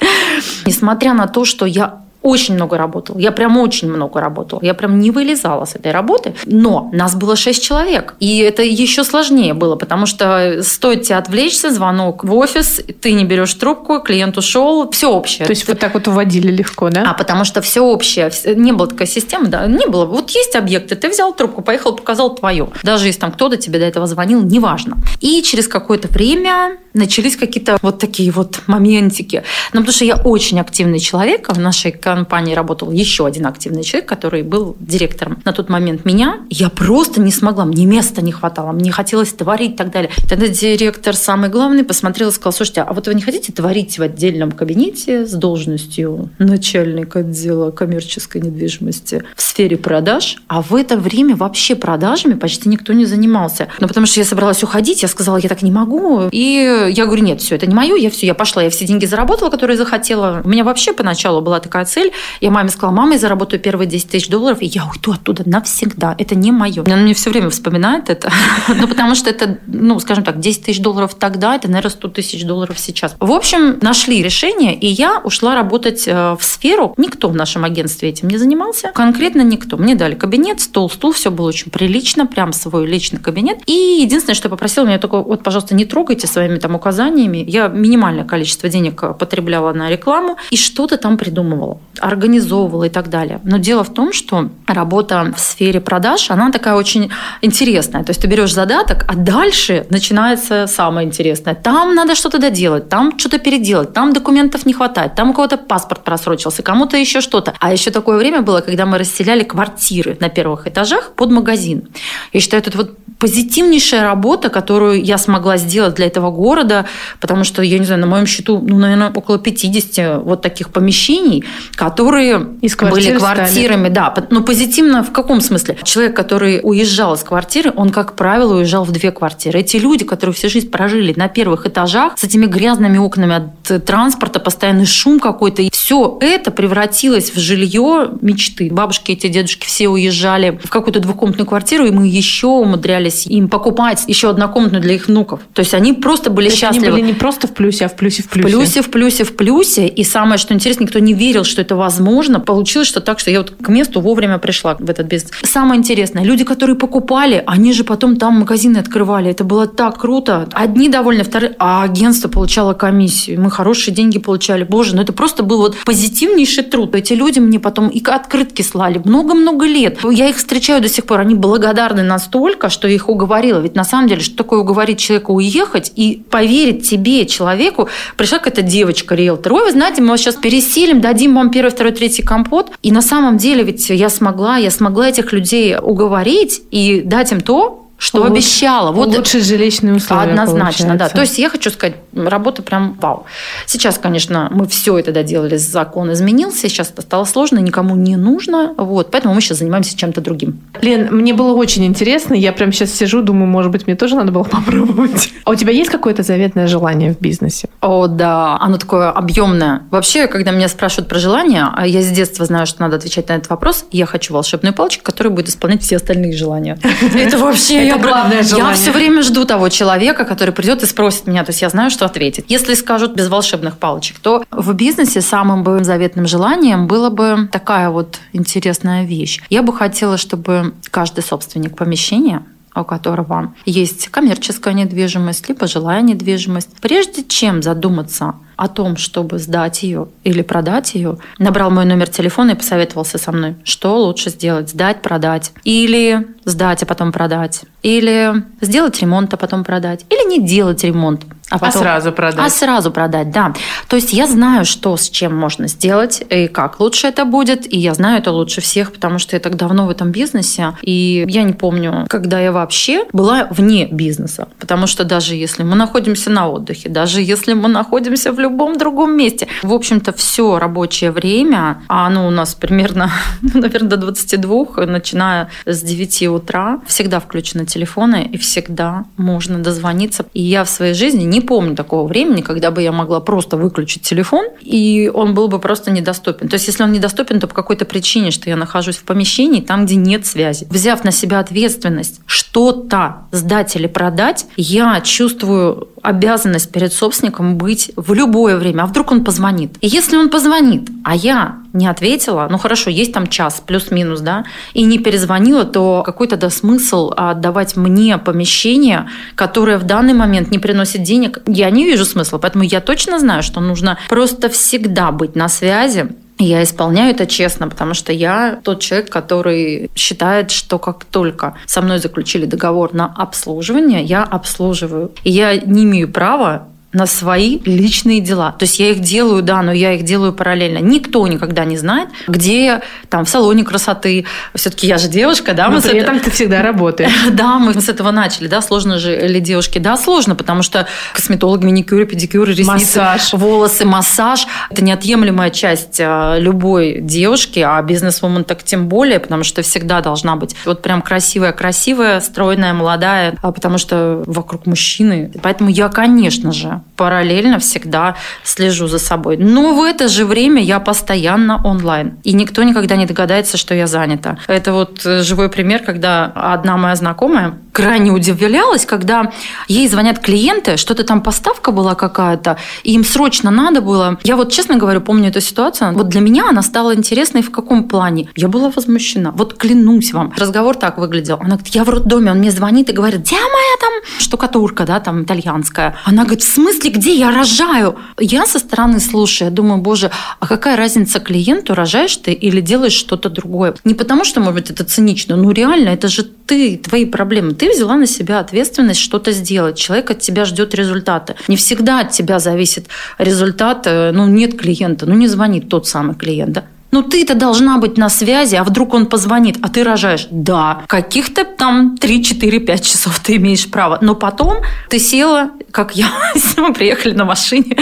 Несмотря 0.67 1.15
на 1.15 1.27
то, 1.27 1.45
что 1.45 1.67
я 1.67 2.05
очень 2.25 2.55
много 2.55 2.79
работал. 2.79 3.19
Я 3.19 3.33
прям 3.33 3.59
очень 3.59 3.89
много 3.89 4.19
работал. 4.19 4.59
Я 4.63 4.73
прям 4.73 4.99
не 4.99 5.11
вылезала 5.11 5.67
с 5.67 5.77
этой 5.77 5.93
работы. 5.93 6.35
Но 6.47 6.89
нас 6.93 7.15
было 7.15 7.37
шесть 7.37 7.63
человек. 7.63 8.15
И 8.19 8.39
это 8.39 8.63
еще 8.63 9.05
сложнее 9.05 9.53
было, 9.53 9.77
потому 9.77 10.07
что 10.07 10.63
стоит 10.63 11.03
тебе 11.03 11.17
отвлечься, 11.17 11.71
звонок 11.71 12.25
в 12.25 12.35
офис, 12.35 12.81
ты 13.03 13.13
не 13.13 13.25
берешь 13.25 13.53
трубку, 13.53 14.01
клиент 14.01 14.39
ушел, 14.39 14.91
все 14.91 15.13
общее. 15.13 15.45
То 15.45 15.53
есть 15.53 15.69
вот 15.69 15.79
так 15.79 15.93
вот 15.93 16.09
уводили 16.09 16.51
легко, 16.51 16.89
да? 16.89 17.11
А 17.11 17.13
потому 17.13 17.45
что 17.45 17.61
все 17.61 17.83
общее. 17.83 18.31
Не 18.57 18.73
было 18.73 18.89
такой 18.89 19.07
системы, 19.07 19.49
да, 19.49 19.67
не 19.67 19.87
было. 19.87 20.07
Вот 20.07 20.31
есть 20.31 20.57
объекты, 20.57 20.97
ты 20.97 21.11
взял 21.11 21.35
трубку, 21.35 21.61
поехал, 21.61 21.95
показал 21.95 22.35
твое. 22.35 22.69
Даже 22.83 23.07
если 23.07 23.21
там 23.21 23.33
кто-то 23.33 23.59
тебе 23.59 23.79
до 23.79 23.85
этого 23.85 24.07
звонил, 24.07 24.43
неважно. 24.43 24.97
И 25.21 25.43
через 25.43 25.69
какое-то 25.69 26.09
время 26.09 26.79
начались 26.95 27.37
какие-то 27.37 27.77
вот 27.83 27.99
такие 27.99 28.31
вот 28.31 28.63
моментики. 28.67 29.43
Ну, 29.73 29.81
потому 29.81 29.93
что 29.93 30.05
я 30.05 30.17
очень 30.17 30.61
активный 30.61 31.01
человек, 31.01 31.49
в 31.53 31.61
нашей 31.61 31.93
компании 32.15 32.55
работал 32.55 32.93
еще 32.93 33.27
один 33.27 33.47
активный 33.47 33.83
человек, 33.83 34.09
который 34.09 34.43
был 34.43 34.77
директором 34.79 35.43
на 35.45 35.53
тот 35.53 35.69
момент 35.69 36.05
меня. 36.05 36.39
Я 36.49 36.69
просто 36.69 37.21
не 37.21 37.33
смогла, 37.33 37.65
мне 37.65 37.87
места 37.87 38.23
не 38.23 38.31
хватало, 38.31 38.71
мне 38.71 38.93
хотелось 38.93 39.33
творить 39.33 39.73
и 39.73 39.77
так 39.77 39.91
далее. 39.91 40.11
Тогда 40.29 40.47
директор 40.47 41.17
самый 41.17 41.51
главный 41.51 41.83
посмотрел 41.83 42.29
и 42.29 42.33
сказал, 42.33 42.53
слушайте, 42.53 42.83
а 42.83 42.93
вот 42.93 43.09
вы 43.09 43.15
не 43.15 43.23
хотите 43.23 43.53
творить 43.53 43.99
в 43.99 44.03
отдельном 44.03 44.53
кабинете 44.53 45.27
с 45.27 45.33
должностью 45.33 46.31
начальника 46.39 47.19
отдела 47.19 47.73
коммерческой 47.73 48.43
недвижимости 48.43 49.25
в 49.35 49.43
сфере 49.43 49.77
продаж? 49.77 50.37
А 50.47 50.63
в 50.63 50.77
это 50.77 50.97
время 50.97 51.35
вообще 51.35 51.75
продажами 51.75 52.35
почти 52.35 52.69
никто 52.69 52.93
не 52.93 53.07
занимался. 53.07 53.69
Ну, 53.81 53.89
потому 53.89 54.07
что 54.07 54.21
я 54.21 54.27
собралась 54.27 54.63
уходить, 54.63 55.03
я 55.03 55.09
сказала, 55.09 55.39
я 55.39 55.49
так 55.49 55.63
не 55.63 55.73
могу. 55.73 56.29
И 56.31 56.91
я 56.91 57.07
говорю, 57.07 57.25
нет, 57.25 57.41
все, 57.41 57.57
это 57.57 57.67
не 57.67 57.75
мое, 57.75 57.97
я 57.97 58.11
все, 58.11 58.27
я 58.27 58.35
пошла, 58.35 58.63
я 58.63 58.71
все 58.71 58.87
деньги 58.87 59.07
заработала, 59.07 59.51
которые 59.51 59.77
захотела. 59.77 60.43
У 60.45 60.49
меня 60.49 60.63
вообще 60.63 60.93
поначалу 60.93 61.41
была 61.41 61.59
такая 61.59 61.85
цель, 61.85 62.04
я 62.41 62.51
маме 62.51 62.69
сказала, 62.69 62.95
мама, 62.95 63.15
я 63.15 63.19
заработаю 63.19 63.61
первые 63.61 63.89
10 63.89 64.09
тысяч 64.09 64.29
долларов, 64.29 64.59
и 64.61 64.67
я 64.67 64.85
уйду 64.87 65.13
оттуда 65.13 65.43
навсегда. 65.47 66.15
Это 66.19 66.35
не 66.35 66.53
мое. 66.53 66.83
Она 66.85 66.97
мне 66.97 67.15
все 67.15 67.31
время 67.31 67.51
вспоминает 67.51 68.11
это. 68.11 68.31
ну, 68.69 68.89
потому 68.89 69.15
что 69.15 69.31
это, 69.31 69.59
ну, 69.67 69.99
скажем 70.01 70.25
так, 70.25 70.41
10 70.41 70.65
тысяч 70.65 70.81
долларов 70.81 71.15
тогда, 71.15 71.55
это, 71.55 71.69
наверное, 71.69 71.91
100 71.91 72.09
тысяч 72.09 72.45
долларов 72.45 72.79
сейчас. 72.79 73.17
В 73.21 73.33
общем, 73.33 73.79
нашли 73.81 74.23
решение, 74.23 74.75
и 74.75 74.87
я 74.87 75.21
ушла 75.25 75.55
работать 75.55 76.05
э, 76.07 76.37
в 76.39 76.43
сферу. 76.43 76.95
Никто 76.97 77.29
в 77.29 77.35
нашем 77.35 77.65
агентстве 77.65 78.09
этим 78.09 78.29
не 78.29 78.39
занимался. 78.39 78.93
Конкретно 78.95 79.43
никто. 79.43 79.77
Мне 79.77 79.95
дали 79.95 80.15
кабинет, 80.15 80.61
стол, 80.61 80.91
стул, 80.91 81.13
все 81.13 81.31
было 81.31 81.49
очень 81.49 81.71
прилично, 81.71 82.27
прям 82.27 82.53
свой 82.53 82.87
личный 82.87 83.21
кабинет. 83.21 83.59
И 83.67 84.01
единственное, 84.01 84.35
что 84.35 84.47
я 84.47 84.51
попросила, 84.51 84.85
меня 84.85 84.99
только, 84.99 85.23
вот, 85.23 85.43
пожалуйста, 85.43 85.75
не 85.75 85.85
трогайте 85.85 86.27
своими 86.27 86.59
там 86.59 86.75
указаниями. 86.75 87.45
Я 87.47 87.69
минимальное 87.69 88.25
количество 88.25 88.69
денег 88.69 89.03
потребляла 89.19 89.73
на 89.73 89.91
рекламу 89.91 90.37
и 90.51 90.57
что-то 90.57 90.97
там 90.97 91.17
придумывала 91.19 91.79
организовывала 92.01 92.85
и 92.85 92.89
так 92.89 93.09
далее. 93.09 93.41
Но 93.45 93.59
дело 93.59 93.85
в 93.85 93.93
том, 93.93 94.13
что 94.13 94.51
работа 94.67 95.33
в 95.37 95.41
сфере 95.41 95.81
продаж, 95.81 96.31
она 96.31 96.51
такая 96.51 96.75
очень 96.75 97.11
интересная. 97.43 98.05
То 98.05 98.11
есть 98.11 98.21
ты 98.21 98.27
берешь 98.27 98.53
задаток, 98.53 99.05
а 99.09 99.15
дальше 99.15 99.87
начинается 99.91 100.67
самое 100.67 101.07
интересное. 101.07 101.55
Там 101.55 101.95
надо 101.95 102.15
что-то 102.15 102.39
доделать, 102.39 102.89
там 102.89 103.19
что-то 103.19 103.39
переделать, 103.39 103.93
там 103.93 104.13
документов 104.13 104.67
не 104.67 104.73
хватает, 104.73 105.15
там 105.15 105.31
у 105.31 105.33
кого-то 105.33 105.57
паспорт 105.57 106.05
просрочился, 106.05 106.63
кому-то 106.63 106.97
еще 106.97 107.21
что-то. 107.21 107.55
А 107.61 107.73
еще 107.73 107.91
такое 107.91 108.17
время 108.19 108.43
было, 108.43 108.61
когда 108.61 108.87
мы 108.87 108.99
расселяли 108.99 109.43
квартиры 109.43 110.17
на 110.21 110.29
первых 110.29 110.67
этажах 110.67 111.13
под 111.13 111.31
магазин. 111.31 111.89
Я 112.33 112.41
считаю, 112.41 112.63
это 112.63 112.77
вот 112.77 112.99
позитивнейшая 113.19 114.03
работа, 114.03 114.51
которую 114.51 115.03
я 115.03 115.19
смогла 115.19 115.57
сделать 115.57 115.95
для 115.95 116.07
этого 116.07 116.31
города, 116.31 116.87
потому 117.21 117.45
что, 117.45 117.63
я 117.63 117.79
не 117.79 117.87
знаю, 117.87 118.01
на 118.01 118.07
моем 118.07 118.27
счету, 118.27 118.59
ну, 118.61 118.79
наверное, 118.79 119.11
около 119.11 119.39
50 119.39 120.23
вот 120.23 120.43
таких 120.43 120.71
помещений, 120.71 121.45
которые 121.91 122.47
из 122.61 122.77
были 122.77 123.17
квартирами. 123.17 123.91
Стали. 123.91 124.15
Да, 124.17 124.27
но 124.31 124.43
позитивно 124.43 125.03
в 125.03 125.13
каком 125.13 125.41
смысле? 125.41 125.79
Человек, 125.83 126.17
который 126.17 126.61
уезжал 126.63 127.15
из 127.15 127.23
квартиры, 127.23 127.73
он, 127.75 127.91
как 127.91 128.17
правило, 128.17 128.57
уезжал 128.57 128.85
в 128.85 128.93
две 128.93 129.11
квартиры. 129.11 129.61
Эти 129.61 129.77
люди, 129.77 130.05
которые 130.05 130.35
всю 130.35 130.49
жизнь 130.49 130.71
прожили 130.71 131.15
на 131.17 131.29
первых 131.29 131.67
этажах, 131.67 132.19
с 132.19 132.25
этими 132.25 132.47
грязными 132.47 132.99
окнами 132.99 133.35
от 133.35 133.85
транспорта, 133.85 134.41
постоянный 134.41 134.87
шум 134.87 135.21
какой-то, 135.21 135.63
и 135.63 135.71
все 135.71 136.19
это 136.21 136.51
превратилось 136.51 137.31
в 137.31 137.39
жилье 137.39 138.11
мечты. 138.21 138.71
Бабушки 138.71 139.13
эти, 139.13 139.29
дедушки 139.29 139.67
все 139.67 139.89
уезжали 139.89 140.59
в 140.63 140.71
какую-то 140.71 141.01
двухкомнатную 141.01 141.47
квартиру, 141.47 141.87
и 141.87 141.91
мы 141.91 142.07
еще 142.07 142.47
умудрялись 142.47 143.27
им 143.27 143.49
покупать 143.49 144.05
еще 144.07 144.31
однокомнатную 144.31 144.83
для 144.83 144.95
их 144.95 145.09
внуков. 145.09 145.41
То 145.53 145.61
есть 145.61 145.75
они 145.75 145.93
просто 145.93 146.31
были 146.31 146.49
То 146.49 146.57
счастливы. 146.57 146.87
Они 146.87 146.97
были 147.03 147.13
не 147.13 147.19
просто 147.19 147.47
в 147.47 147.55
плюсе, 147.55 147.87
а 147.87 147.89
в 147.89 147.97
плюсе 147.97 148.23
в 148.23 148.29
плюсе. 148.29 148.49
В 148.49 148.51
плюсе, 148.51 148.83
в 148.83 148.91
плюсе, 148.91 149.25
в 149.25 149.37
плюсе. 149.37 149.87
И 149.87 150.05
самое, 150.05 150.39
что 150.39 150.55
интересно, 150.55 150.85
никто 150.85 150.99
не 150.99 151.13
верил, 151.15 151.45
что 151.45 151.61
это 151.61 151.74
возможно. 151.75 152.41
Получилось, 152.41 152.89
что 152.89 153.01
так, 153.01 153.19
что 153.19 153.31
я 153.31 153.39
вот 153.39 153.51
к 153.51 153.69
месту 153.69 154.01
вовремя 154.01 154.39
пришла 154.39 154.77
в 154.79 154.89
этот 154.89 155.07
бизнес. 155.07 155.33
Самое 155.43 155.79
интересное, 155.79 156.25
люди, 156.25 156.45
которые 156.45 156.77
покупали, 156.77 157.43
они 157.47 157.73
же 157.73 157.85
потом 157.85 158.17
там 158.17 158.41
магазины 158.41 158.79
открывали. 158.79 159.31
Это 159.31 159.45
было 159.45 159.67
так 159.67 159.99
круто. 159.99 160.49
Одни 160.53 160.89
довольны, 160.89 161.25
вторые, 161.25 161.55
а 161.59 161.83
агентство 161.83 162.29
получало 162.29 162.75
комиссию. 162.75 163.41
Мы 163.41 163.51
хорошие 163.51 163.95
деньги 163.95 164.19
получали. 164.19 164.65
Боже, 164.65 164.97
ну 164.97 165.03
это 165.03 165.13
просто 165.13 165.43
был 165.43 165.59
вот 165.59 165.77
позитивнейший 165.85 166.65
труд. 166.65 166.95
Эти 166.95 167.13
люди 167.15 167.39
мне 167.39 167.59
потом 167.59 167.89
и 167.89 168.03
открытки 168.05 168.63
слали 168.63 169.01
много-много 169.05 169.67
лет. 169.67 169.99
Я 170.11 170.29
их 170.29 170.37
встречаю 170.37 170.83
до 170.83 170.89
сих 170.89 171.07
пор. 171.07 171.21
Они 171.21 171.35
благодарны 171.35 172.03
настолько, 172.03 172.69
что 172.69 172.89
я 172.89 172.95
их 172.95 173.09
уговорила. 173.09 173.59
Ведь 173.59 173.75
на 173.75 173.85
самом 173.85 174.09
деле, 174.09 174.21
что 174.21 174.37
такое 174.37 174.61
уговорить 174.61 174.99
человека 174.99 175.31
уехать 175.31 175.93
и 175.97 176.23
поверить 176.31 176.89
тебе, 176.89 177.27
человеку, 177.27 177.89
пришла 178.17 178.39
какая-то 178.39 178.63
девочка, 178.63 179.15
риэлтор. 179.15 179.53
Ой, 179.53 179.65
вы 179.65 179.73
знаете, 179.73 180.03
мы 180.03 180.09
вас 180.09 180.21
сейчас 180.21 180.37
переселим, 180.37 181.01
дадим 181.01 181.35
вам 181.35 181.51
первый, 181.51 181.64
второй, 181.71 181.93
третий 181.93 182.23
компот. 182.23 182.73
И 182.83 182.93
на 182.93 183.03
самом 183.03 183.37
деле 183.37 183.63
ведь 183.63 183.91
я 183.91 184.09
смогла, 184.09 184.57
я 184.57 184.71
смогла 184.71 185.09
этих 185.09 185.33
людей 185.33 185.77
уговорить 185.81 186.63
и 186.71 187.01
дать 187.01 187.33
им 187.33 187.41
то, 187.41 187.84
что 187.99 188.21
Улуч... 188.21 188.33
обещала. 188.33 188.93
Вот 188.93 189.09
улучшить 189.09 189.45
жилищные 189.45 189.95
условия. 189.95 190.31
Однозначно, 190.31 190.87
получается. 190.89 190.97
да. 190.97 191.09
То 191.09 191.21
есть 191.21 191.39
я 191.39 191.49
хочу 191.49 191.71
сказать, 191.71 191.97
работа 192.15 192.63
прям 192.63 192.97
вау. 193.01 193.25
Сейчас, 193.67 193.99
конечно, 193.99 194.49
мы 194.51 194.67
все 194.67 194.99
это 194.99 195.13
доделали, 195.13 195.57
закон 195.57 196.13
изменился, 196.13 196.69
сейчас 196.69 196.89
стало 196.89 197.25
сложно, 197.25 197.59
никому 197.59 197.95
не 197.95 198.17
нужно, 198.17 198.75
вот, 198.77 199.11
поэтому 199.11 199.35
мы 199.35 199.41
сейчас 199.41 199.59
занимаемся 199.59 199.97
чем-то 199.97 200.21
другим. 200.21 200.61
Лен, 200.83 201.09
мне 201.13 201.35
было 201.35 201.55
очень 201.55 201.85
интересно, 201.85 202.35
я 202.35 202.53
прям 202.53 202.73
сейчас 202.73 202.91
сижу, 202.93 203.23
думаю, 203.23 203.47
может 203.47 203.71
быть, 203.71 203.87
мне 203.87 203.97
тоже 203.97 204.17
надо 204.17 204.33
было 204.33 204.43
попробовать. 204.45 205.31
А 205.45 205.51
у 205.51 205.55
тебя 205.55 205.73
есть 205.73 205.91
какое-то 205.91 206.23
заветное 206.23 206.67
желание 206.67 207.15
в 207.15 207.21
бизнесе? 207.21 207.69
О, 207.81 208.07
да, 208.07 208.59
оно 208.61 208.79
такое 208.79 209.11
объемное. 209.11 209.83
Вообще, 209.91 210.27
когда 210.27 210.51
меня 210.51 210.69
спрашивают 210.69 211.09
про 211.09 211.19
желание, 211.19 211.67
а 211.73 211.87
я 211.87 212.03
с 212.03 212.11
детства 212.11 212.45
знаю, 212.45 212.67
что 212.67 212.83
надо 212.83 212.97
отвечать 212.97 213.29
на 213.29 213.35
этот 213.35 213.51
вопрос, 213.51 213.85
я 213.93 214.07
хочу 214.07 214.35
волшебную 214.35 214.75
палочку, 214.75 215.05
которая 215.05 215.33
будет 215.33 215.49
исполнять 215.49 215.83
все 215.83 215.97
остальные 215.97 216.37
желания. 216.37 216.79
Это 217.15 217.39
вообще 217.39 217.84
Это 217.89 217.99
главное 217.99 218.43
желание. 218.43 218.69
Я 218.71 218.75
все 218.75 218.91
время 218.93 219.23
жду 219.23 219.45
того 219.45 219.69
человека, 219.69 220.25
который 220.25 220.53
придет 220.53 220.83
и 220.83 220.87
спросит 220.87 221.27
меня, 221.27 221.45
то 221.45 221.51
есть 221.51 221.63
я 221.63 221.69
знаю, 221.69 221.91
что 221.91 222.05
ответить. 222.05 222.45
Если 222.49 222.75
скажут 222.75 223.15
без 223.15 223.29
волшебных 223.29 223.79
палочек, 223.79 224.19
то 224.19 224.45
в 224.51 224.73
бизнесе 224.75 225.21
самым 225.21 225.63
бы 225.63 225.83
заветным 225.85 226.27
желанием 226.27 226.87
было 226.87 227.11
бы 227.11 227.49
такая 227.51 227.91
вот 227.91 228.19
интересная 228.33 229.05
вещь. 229.05 229.41
Я 229.51 229.63
бы 229.63 229.73
хотела, 229.73 230.17
чтобы 230.17 230.75
каждый 230.91 231.23
собственник 231.23 231.77
помещения 231.77 232.43
у 232.77 232.83
которого 232.85 233.55
есть 233.65 234.09
коммерческая 234.09 234.75
недвижимость, 234.75 235.49
либо 235.49 235.69
жилая 235.69 236.03
недвижимость, 236.03 236.71
прежде 236.81 237.23
чем 237.23 237.63
задуматься 237.63 238.35
о 238.57 238.69
том, 238.69 238.97
чтобы 238.97 239.39
сдать 239.39 239.83
ее 239.83 240.09
или 240.25 240.43
продать 240.43 240.95
ее, 240.95 241.19
набрал 241.39 241.71
мой 241.71 241.85
номер 241.85 242.09
телефона 242.09 242.53
и 242.53 242.55
посоветовался 242.55 243.19
со 243.19 243.33
мной, 243.33 243.57
что 243.65 243.97
лучше 243.97 244.31
сделать, 244.31 244.71
сдать, 244.71 245.03
продать, 245.03 245.53
или 245.65 246.27
сдать, 246.45 246.83
а 246.83 246.87
потом 246.87 247.13
продать, 247.13 247.63
или 247.83 248.45
сделать 248.61 249.01
ремонт, 249.01 249.33
а 249.35 249.37
потом 249.37 249.65
продать, 249.65 250.05
или 250.11 250.29
не 250.29 250.47
делать 250.47 250.85
ремонт, 250.85 251.25
а, 251.51 251.59
потом... 251.59 251.81
а 251.81 251.85
сразу 251.85 252.13
продать. 252.13 252.47
А 252.47 252.51
сразу 252.51 252.91
продать, 252.91 253.31
да. 253.31 253.55
То 253.89 253.97
есть 253.97 254.13
я 254.13 254.27
знаю, 254.27 254.65
что 254.65 254.97
с 254.97 255.09
чем 255.09 255.37
можно 255.37 255.69
сделать 255.69 256.23
и 256.29 256.49
как 256.49 256.81
лучше 256.81 257.07
это 257.07 257.25
будет, 257.25 257.71
и 257.73 257.79
я 257.79 257.95
знаю 257.95 258.19
это 258.19 258.31
лучше 258.33 258.61
всех, 258.61 258.93
потому 258.93 259.19
что 259.19 259.37
я 259.37 259.41
так 259.41 259.57
давно 259.57 259.87
в 259.87 259.91
этом 259.91 260.11
бизнесе, 260.11 260.75
и 260.83 261.25
я 261.29 261.43
не 261.43 261.53
помню, 261.53 262.07
когда 262.09 262.41
я 262.41 262.53
вообще 262.53 263.05
была 263.13 263.47
вне 263.51 263.87
бизнеса, 263.87 264.49
потому 264.59 264.87
что 264.87 265.05
даже 265.05 265.35
если 265.35 265.63
мы 265.63 265.77
находимся 265.77 266.31
на 266.31 266.49
отдыхе, 266.49 266.89
даже 266.89 267.21
если 267.21 267.55
мы 267.55 267.69
находимся 267.69 268.33
в 268.33 268.39
любом 268.45 268.77
другом 268.77 269.17
месте, 269.17 269.49
в 269.63 269.73
общем-то, 269.73 270.13
все 270.13 270.59
рабочее 270.59 271.11
время, 271.11 271.83
а 271.89 272.07
оно 272.07 272.27
у 272.27 272.31
нас 272.31 272.55
примерно, 272.55 273.11
наверное, 273.55 273.89
до 273.89 273.97
22, 273.97 274.87
начиная 274.87 275.49
с 275.65 275.83
9 275.83 276.29
утра, 276.29 276.81
всегда 276.87 277.21
включены 277.21 277.65
телефоны, 277.67 278.29
и 278.33 278.37
всегда 278.37 279.05
можно 279.17 279.59
дозвониться. 279.59 280.27
И 280.35 280.43
я 280.43 280.65
в 280.65 280.69
своей 280.69 280.95
жизни 280.95 281.25
не 281.25 281.41
помню 281.41 281.75
такого 281.75 282.07
времени, 282.07 282.43
когда 282.43 282.71
бы 282.71 282.83
я 282.83 282.93
могла 282.93 283.21
просто 283.21 283.57
выключить 283.57 284.03
телефон, 284.03 284.47
и 284.61 285.11
он 285.13 285.35
был 285.35 285.49
бы 285.49 285.59
просто 285.59 285.91
недоступен. 285.91 286.49
То 286.49 286.55
есть, 286.55 286.67
если 286.67 286.83
он 286.83 286.93
недоступен, 286.93 287.41
то 287.41 287.47
по 287.47 287.55
какой-то 287.55 287.85
причине, 287.85 288.31
что 288.31 288.51
я 288.51 288.57
нахожусь 288.57 288.97
в 288.97 289.05
помещении, 289.05 289.61
там, 289.61 289.87
где 289.87 289.97
нет 289.97 290.27
связи. 290.27 290.67
Взяв 290.71 291.05
на 291.05 291.11
себя 291.11 291.41
ответственность 291.41 292.21
что-то 292.27 293.27
сдать 293.33 293.77
или 293.77 293.87
продать, 293.87 294.47
я 294.57 295.01
чувствую 295.01 295.89
обязанность 296.05 296.71
перед 296.71 296.93
собственником 296.93 297.57
быть 297.57 297.91
в 297.97 298.13
любое 298.35 298.57
время. 298.57 298.83
А 298.83 298.87
вдруг 298.87 299.13
он 299.13 299.25
позвонит? 299.25 299.77
И 299.81 299.87
если 299.87 300.17
он 300.17 300.29
позвонит, 300.29 300.89
а 301.05 301.15
я 301.15 301.59
не 301.73 301.87
ответила, 301.87 302.49
ну 302.51 302.59
хорошо, 302.59 302.91
есть 302.91 303.13
там 303.13 303.29
час 303.29 303.63
плюс-минус, 303.65 304.21
да, 304.21 304.45
и 304.75 304.85
не 304.85 304.99
перезвонила, 304.99 305.65
то 305.65 306.03
какой 306.05 306.27
тогда 306.27 306.51
смысл 306.51 307.13
отдавать 307.17 307.77
мне 307.77 308.19
помещение, 308.19 309.07
которое 309.37 309.79
в 309.79 309.85
данный 309.85 310.15
момент 310.15 310.51
не 310.51 310.59
приносит 310.59 311.05
денег? 311.05 311.39
Я 311.47 311.71
не 311.71 311.85
вижу 311.85 312.05
смысла, 312.05 312.39
поэтому 312.39 312.65
я 312.65 312.81
точно 312.81 313.21
знаю, 313.21 313.43
что 313.43 313.61
нужно 313.61 313.99
просто 314.09 314.49
всегда 314.49 315.13
быть 315.13 315.37
на 315.37 315.49
связи, 315.49 316.09
я 316.39 316.63
исполняю 316.63 317.15
это 317.15 317.27
честно, 317.27 317.69
потому 317.69 317.95
что 317.95 318.13
я 318.13 318.59
тот 318.65 318.81
человек, 318.81 319.09
который 319.09 319.91
считает, 319.95 320.51
что 320.51 320.81
как 320.81 321.05
только 321.05 321.55
со 321.67 321.81
мной 321.81 322.01
заключили 322.01 322.47
договор 322.47 322.93
на 322.93 323.07
обслуживание, 323.07 324.03
я 324.03 324.25
обслуживаю. 324.25 325.13
И 325.23 325.31
я 325.31 325.57
не 325.57 325.85
имею 325.85 326.11
права 326.11 326.67
на 326.95 327.07
свои 327.07 327.59
личные 327.65 328.21
дела. 328.21 328.53
То 328.53 328.65
есть 328.65 328.79
я 328.79 328.91
их 328.91 329.01
делаю, 329.01 329.43
да, 329.43 329.63
но 329.63 329.73
я 329.73 329.93
их 329.93 330.05
делаю 330.05 330.33
параллельно. 330.33 330.79
Никто 330.79 331.27
никогда 331.27 331.65
не 331.65 331.77
знает, 331.77 332.09
где 332.29 332.81
там 333.11 333.25
в 333.25 333.29
салоне 333.29 333.65
красоты. 333.65 334.27
Все-таки 334.55 334.87
я 334.87 334.97
же 334.97 335.09
девушка, 335.09 335.53
да. 335.53 335.69
Но 335.69 335.77
мы 335.77 335.83
при 335.83 335.99
этом 335.99 336.17
это... 336.17 336.27
ты 336.27 336.31
всегда 336.31 336.63
работаешь. 336.63 337.13
Да, 337.35 337.59
мы 337.59 337.75
с 337.75 337.89
этого 337.89 338.13
начали, 338.13 338.47
да. 338.47 338.63
Сложно 338.63 338.99
же 338.99 339.17
ли 339.27 339.41
девушки? 339.41 339.79
Да, 339.79 339.97
сложно, 339.97 340.37
потому 340.37 340.63
что 340.63 340.87
косметолог, 341.13 341.65
маникюр, 341.65 342.05
педикюр, 342.07 342.49
ресницы, 342.49 343.01
массаж. 343.01 343.33
волосы, 343.33 343.85
массаж– 343.85 344.47
это 344.71 344.85
неотъемлемая 344.85 345.51
часть 345.51 346.01
а, 346.01 346.39
любой 346.39 347.01
девушки, 347.01 347.59
а 347.59 347.83
бизнес-вумен 347.83 348.45
так 348.45 348.63
тем 348.63 348.89
более, 348.89 349.19
потому 349.19 349.43
что 349.43 349.63
всегда 349.63 350.01
должна 350.01 350.37
быть 350.37 350.55
вот 350.65 350.81
прям 350.81 351.03
красивая-красивая, 351.03 352.21
стройная, 352.21 352.73
молодая, 352.73 353.37
а 353.43 353.51
потому 353.51 353.79
что 353.79 354.23
вокруг 354.27 354.67
мужчины. 354.67 355.33
Поэтому 355.43 355.71
я, 355.71 355.89
конечно 355.89 356.53
же, 356.53 356.84
параллельно 356.97 357.59
всегда 357.59 358.17
слежу 358.43 358.87
за 358.87 358.99
собой. 358.99 359.37
Но 359.37 359.75
в 359.75 359.83
это 359.83 360.09
же 360.09 360.25
время 360.25 360.63
я 360.63 360.79
постоянно 360.81 361.61
онлайн. 361.65 362.19
И 362.23 362.33
никто 362.33 362.63
никогда 362.63 362.97
не 362.97 363.07
догадается, 363.07 363.57
что 363.57 363.75
я 363.75 363.87
занята. 363.87 364.39
Это 364.47 364.73
вот 364.73 365.05
э, 365.05 365.23
живой 365.23 365.49
пример, 365.49 365.81
когда 365.81 366.27
одна 366.35 366.77
моя 366.77 366.97
знакомая 366.97 367.59
крайне 367.73 368.13
удивлялась, 368.13 368.87
когда 368.87 369.33
ей 369.67 369.89
звонят 369.89 370.21
клиенты, 370.21 370.77
что-то 370.77 371.03
там 371.03 371.21
поставка 371.21 371.73
была 371.73 371.97
какая-то, 371.97 372.57
и 372.85 372.95
им 372.95 373.05
срочно 373.05 373.51
надо 373.51 373.81
было. 373.81 374.19
Я 374.23 374.37
вот, 374.37 374.53
честно 374.53 374.77
говорю, 374.77 375.01
помню 375.01 375.29
эту 375.31 375.41
ситуацию. 375.41 375.93
Вот 375.93 376.09
для 376.09 376.21
меня 376.21 376.49
она 376.49 376.63
стала 376.63 376.95
интересной 376.95 377.43
в 377.43 377.51
каком 377.51 377.89
плане? 377.89 378.29
Я 378.37 378.47
была 378.47 378.71
возмущена. 378.71 379.33
Вот 379.33 379.55
клянусь 379.55 380.13
вам. 380.13 380.33
Разговор 380.37 380.77
так 380.77 380.99
выглядел. 380.99 381.39
Она 381.41 381.57
говорит, 381.57 381.75
я 381.75 381.83
в 381.83 381.89
роддоме, 381.89 382.31
он 382.31 382.39
мне 382.39 382.53
звонит 382.53 382.91
и 382.91 382.93
говорит, 382.93 383.23
где 383.23 383.35
моя 383.35 383.77
там 383.81 383.93
штукатурка, 384.21 384.85
да, 384.85 385.01
там 385.01 385.25
итальянская. 385.25 385.97
Она 386.05 386.23
говорит, 386.23 386.45
в 386.45 386.53
смысле, 386.53 386.74
где 386.83 387.15
я 387.15 387.31
рожаю? 387.31 387.97
Я 388.19 388.47
со 388.47 388.59
стороны 388.59 389.01
слушаю, 389.01 389.49
я 389.49 389.55
думаю, 389.55 389.81
боже, 389.81 390.11
а 390.41 390.47
какая 390.47 390.77
разница 390.77 391.21
клиенту, 391.21 391.75
рожаешь 391.75 392.17
ты 392.17 392.33
или 392.33 392.61
делаешь 392.61 392.93
что-то 392.93 393.31
другое? 393.31 393.75
Не 393.85 393.95
потому, 393.95 394.25
что, 394.25 394.41
может 394.41 394.55
быть, 394.55 394.71
это 394.71 394.85
цинично, 394.85 395.37
ну 395.37 395.51
реально, 395.51 395.91
это 395.91 396.09
же 396.09 396.25
ты, 396.25 396.77
твои 396.77 397.05
проблемы. 397.05 397.55
Ты 397.55 397.71
взяла 397.71 397.97
на 397.97 398.07
себя 398.07 398.41
ответственность 398.41 399.01
что-то 399.01 399.33
сделать. 399.33 399.79
Человек 399.79 400.11
от 400.11 400.21
тебя 400.21 400.45
ждет 400.45 400.75
результата. 400.75 401.37
Не 401.49 401.57
всегда 401.57 402.01
от 402.01 402.11
тебя 402.11 402.39
зависит 402.39 402.89
результат. 403.19 403.87
Э, 403.87 404.13
ну, 404.13 404.27
нет 404.27 404.59
клиента, 404.59 405.07
ну, 405.07 405.15
не 405.15 405.29
звонит 405.29 405.69
тот 405.69 405.87
самый 405.87 406.15
клиент. 406.15 406.53
Да? 406.53 406.65
Ну 406.95 407.03
ты-то 407.03 407.35
должна 407.35 407.79
быть 407.79 407.99
на 407.99 408.09
связи, 408.09 408.55
а 408.55 408.63
вдруг 408.63 408.95
он 408.95 409.07
позвонит, 409.07 409.57
а 409.63 409.69
ты 409.69 409.83
рожаешь. 409.83 410.29
Да, 410.31 410.83
каких-то 410.87 411.45
там 411.45 411.97
3-4-5 412.01 412.83
часов 412.83 413.19
ты 413.19 413.35
имеешь 413.35 413.69
право. 413.69 413.99
Но 414.01 414.15
потом 414.15 414.59
ты 414.89 415.01
села, 415.01 415.51
как 415.73 415.97
я, 415.97 416.07
мы 416.57 416.73
приехали 416.73 417.13
на 417.13 417.25
машине. 417.25 417.77